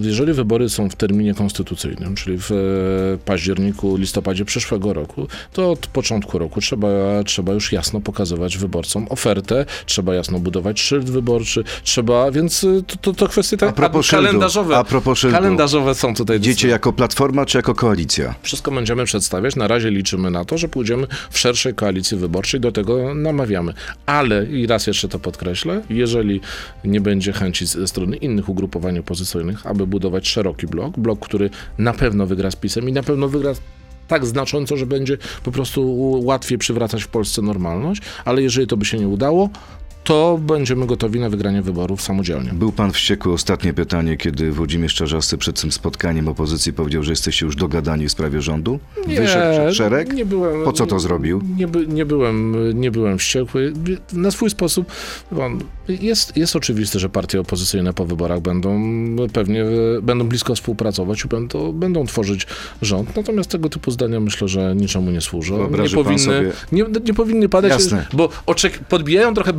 jeżeli 0.00 0.32
wybory 0.32 0.68
są 0.68 0.90
w 0.90 0.96
terminie 0.96 1.34
konstytucyjnym, 1.34 2.14
czyli 2.14 2.38
w 2.40 2.50
e, 2.52 3.18
październiku, 3.24 3.96
listopadzie 3.96 4.44
przyszłego 4.44 4.92
roku, 4.92 5.26
to 5.52 5.70
od 5.70 5.86
początku 5.86 6.38
roku 6.38 6.60
trzeba, 6.60 6.88
trzeba 7.26 7.52
już 7.52 7.72
jasno 7.72 8.00
pokazywać 8.00 8.58
wyborcom 8.58 9.06
ofertę, 9.10 9.64
trzeba 9.86 10.14
jasno 10.14 10.38
budować 10.38 10.80
szyld 10.80 11.10
wyborczy, 11.10 11.64
trzeba, 11.84 12.30
więc 12.30 12.64
y, 12.64 12.82
to, 12.86 12.96
to, 12.96 13.12
to 13.12 13.28
kwestie 13.28 13.56
tak, 13.56 13.68
A 13.68 13.72
propos 13.72 14.06
szyldu, 14.06 14.24
kalendarzowe. 14.26 14.76
a 14.76 14.84
propos 14.84 15.18
szyldu. 15.18 15.36
kalendarzowe 15.36 15.94
są 15.94 16.14
tutaj 16.14 16.36
Idziecie 16.36 16.68
jako 16.68 16.92
platforma 16.92 17.46
czy 17.46 17.58
jako 17.58 17.74
koalicja? 17.74 18.34
wszystko 18.42 18.70
będziemy 18.70 19.04
przedstawiać. 19.04 19.56
Na 19.56 19.68
razie 19.68 19.90
liczymy 19.90 20.30
na 20.30 20.44
to, 20.44 20.58
że 20.58 20.68
pójdziemy 20.68 21.06
w 21.30 21.38
szerszej 21.38 21.74
koalicji 21.74 22.05
wyborczej, 22.14 22.60
do 22.60 22.72
tego 22.72 23.14
namawiamy. 23.14 23.72
Ale, 24.06 24.46
i 24.46 24.66
raz 24.66 24.86
jeszcze 24.86 25.08
to 25.08 25.18
podkreślę, 25.18 25.82
jeżeli 25.90 26.40
nie 26.84 27.00
będzie 27.00 27.32
chęci 27.32 27.66
ze 27.66 27.88
strony 27.88 28.16
innych 28.16 28.48
ugrupowań 28.48 28.98
opozycyjnych, 28.98 29.66
aby 29.66 29.86
budować 29.86 30.28
szeroki 30.28 30.66
blok, 30.66 30.98
blok, 30.98 31.20
który 31.20 31.50
na 31.78 31.92
pewno 31.92 32.26
wygra 32.26 32.50
z 32.50 32.56
PiSem 32.56 32.88
i 32.88 32.92
na 32.92 33.02
pewno 33.02 33.28
wygra 33.28 33.52
tak 34.08 34.26
znacząco, 34.26 34.76
że 34.76 34.86
będzie 34.86 35.18
po 35.44 35.52
prostu 35.52 35.92
łatwiej 36.24 36.58
przywracać 36.58 37.02
w 37.02 37.08
Polsce 37.08 37.42
normalność, 37.42 38.02
ale 38.24 38.42
jeżeli 38.42 38.66
to 38.66 38.76
by 38.76 38.84
się 38.84 38.98
nie 38.98 39.08
udało, 39.08 39.50
to 40.06 40.38
będziemy 40.42 40.86
gotowi 40.86 41.20
na 41.20 41.30
wygranie 41.30 41.62
wyborów 41.62 42.02
samodzielnie. 42.02 42.50
Był 42.52 42.72
pan 42.72 42.92
wściekły. 42.92 43.32
Ostatnie 43.32 43.72
pytanie, 43.72 44.16
kiedy 44.16 44.52
Włodzimierz 44.52 44.94
Czarzasty 44.94 45.38
przed 45.38 45.60
tym 45.60 45.72
spotkaniem 45.72 46.28
opozycji 46.28 46.72
powiedział, 46.72 47.02
że 47.02 47.12
jesteście 47.12 47.46
już 47.46 47.56
dogadani 47.56 48.08
w 48.08 48.12
sprawie 48.12 48.42
rządu? 48.42 48.78
Wyszedł 49.06 49.52
przed 49.52 49.74
szereg? 49.74 50.14
Nie 50.14 50.26
byłem, 50.26 50.64
Po 50.64 50.72
co 50.72 50.86
to 50.86 50.98
zrobił? 51.00 51.42
Nie, 51.56 51.66
nie, 51.88 52.06
byłem, 52.06 52.56
nie 52.80 52.90
byłem 52.90 53.18
wściekły. 53.18 53.72
Na 54.12 54.30
swój 54.30 54.50
sposób 54.50 54.92
jest, 55.88 56.36
jest 56.36 56.56
oczywiste, 56.56 56.98
że 56.98 57.08
partie 57.08 57.40
opozycyjne 57.40 57.92
po 57.92 58.04
wyborach 58.06 58.40
będą 58.40 58.80
pewnie 59.32 59.64
będą 60.02 60.28
blisko 60.28 60.54
współpracować 60.54 61.24
i 61.24 61.28
będą, 61.28 61.72
będą 61.72 62.06
tworzyć 62.06 62.46
rząd. 62.82 63.16
Natomiast 63.16 63.50
tego 63.50 63.68
typu 63.68 63.90
zdania 63.90 64.20
myślę, 64.20 64.48
że 64.48 64.74
niczemu 64.76 65.10
nie 65.10 65.20
służą. 65.20 65.54
Nie 65.54 65.60
Wyobraży 65.60 65.96
powinny, 65.96 66.18
sobie- 66.18 66.52
nie, 66.72 66.84
nie 67.06 67.14
powinny 67.14 67.48
padać, 67.48 67.70
Jasne. 67.72 68.06
bo 68.12 68.28
oczek- 68.46 68.78
podbijają 68.88 69.34
trochę 69.34 69.52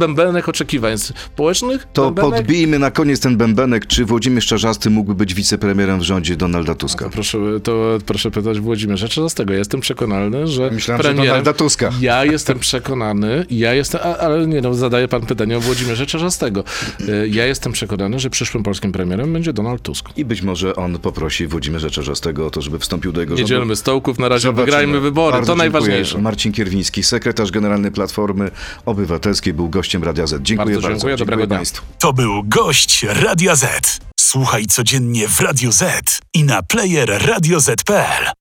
oczekiwań 0.46 0.98
społecznych. 0.98 1.88
To 1.94 2.12
bębenek, 2.12 2.38
podbijmy 2.40 2.80
na 2.80 2.92
koniec 2.92 3.20
ten 3.20 3.38
bębenek, 3.38 3.88
czy 3.88 4.06
Włodzimierz 4.06 4.46
Czarzasty 4.46 4.90
mógłby 4.90 5.16
być 5.16 5.34
wicepremierem 5.34 6.00
w 6.00 6.04
rządzie 6.04 6.36
Donalda 6.36 6.76
Tuska? 6.76 7.10
Proszę, 7.10 7.38
to 7.64 7.98
proszę 8.06 8.32
pytać 8.32 8.60
Włodzimierza 8.60 9.08
Czarzastego. 9.08 9.54
Ja 9.54 9.60
jestem 9.60 9.82
przekonany, 9.82 10.48
że 10.48 10.72
Myślałem, 10.72 11.04
że 11.04 11.10
premierem... 11.10 11.28
Donalda 11.30 11.54
Tuska. 11.54 11.90
Ja 12.02 12.26
jestem 12.26 12.60
przekonany, 12.60 13.46
ja 13.50 13.74
jestem, 13.74 14.02
a, 14.04 14.18
ale 14.18 14.48
nie 14.48 14.62
no, 14.62 14.74
zadaje 14.74 15.08
pan 15.08 15.22
pytanie 15.26 15.58
o 15.58 15.60
Włodzimierza 15.60 16.06
Czarzastego. 16.06 16.64
E, 17.10 17.28
Ja 17.28 17.46
jestem 17.46 17.72
przekonany, 17.72 18.20
że 18.20 18.30
przyszłym 18.30 18.64
polskim 18.64 18.92
premierem 18.92 19.34
będzie 19.34 19.54
Donald 19.54 19.82
Tusk. 19.82 20.10
I 20.18 20.26
być 20.26 20.42
może 20.42 20.76
on 20.76 21.00
poprosi 21.00 21.48
Włodzimierza 21.48 21.90
Czarzastego 21.90 22.48
o 22.48 22.50
to, 22.50 22.62
żeby 22.62 22.80
wstąpił 22.80 23.12
do 23.12 23.22
jego 23.22 23.34
Nie 23.34 23.38
rządu. 23.38 23.50
dzielmy 23.50 23.76
stołków, 23.76 24.20
na 24.20 24.30
razie 24.30 24.44
Zobaczymy. 24.44 24.66
wygrajmy 24.66 25.00
wybory, 25.00 25.32
Bardzo 25.32 25.54
to 25.54 25.60
dziękuję. 25.64 25.72
najważniejsze. 25.72 26.18
Marcin 26.18 26.52
Kierwiński, 26.52 27.04
sekretarz 27.04 27.52
generalny 27.52 27.92
Platformy 27.92 28.52
Obywatelskiej, 28.86 29.54
był 29.54 29.70
gościem 29.70 30.04
Radia 30.28 30.38
Z. 30.40 30.44
Dziękuję 30.44 30.76
Bardzo 30.76 30.88
bardzo. 30.88 30.96
dziękuję, 30.98 31.18
dobrego 31.18 31.48
dnia. 31.48 31.58
Państwu. 31.58 31.84
To 32.00 32.14
był 32.14 32.44
gość 32.44 33.04
Radia 33.04 33.56
Z. 33.56 34.00
Słuchaj 34.20 34.66
codziennie 34.66 35.28
w 35.28 35.40
Radio 35.42 35.72
Z 35.72 36.20
i 36.34 36.44
na 36.44 36.64
player 36.64 37.26
radioz.pl. 37.28 38.32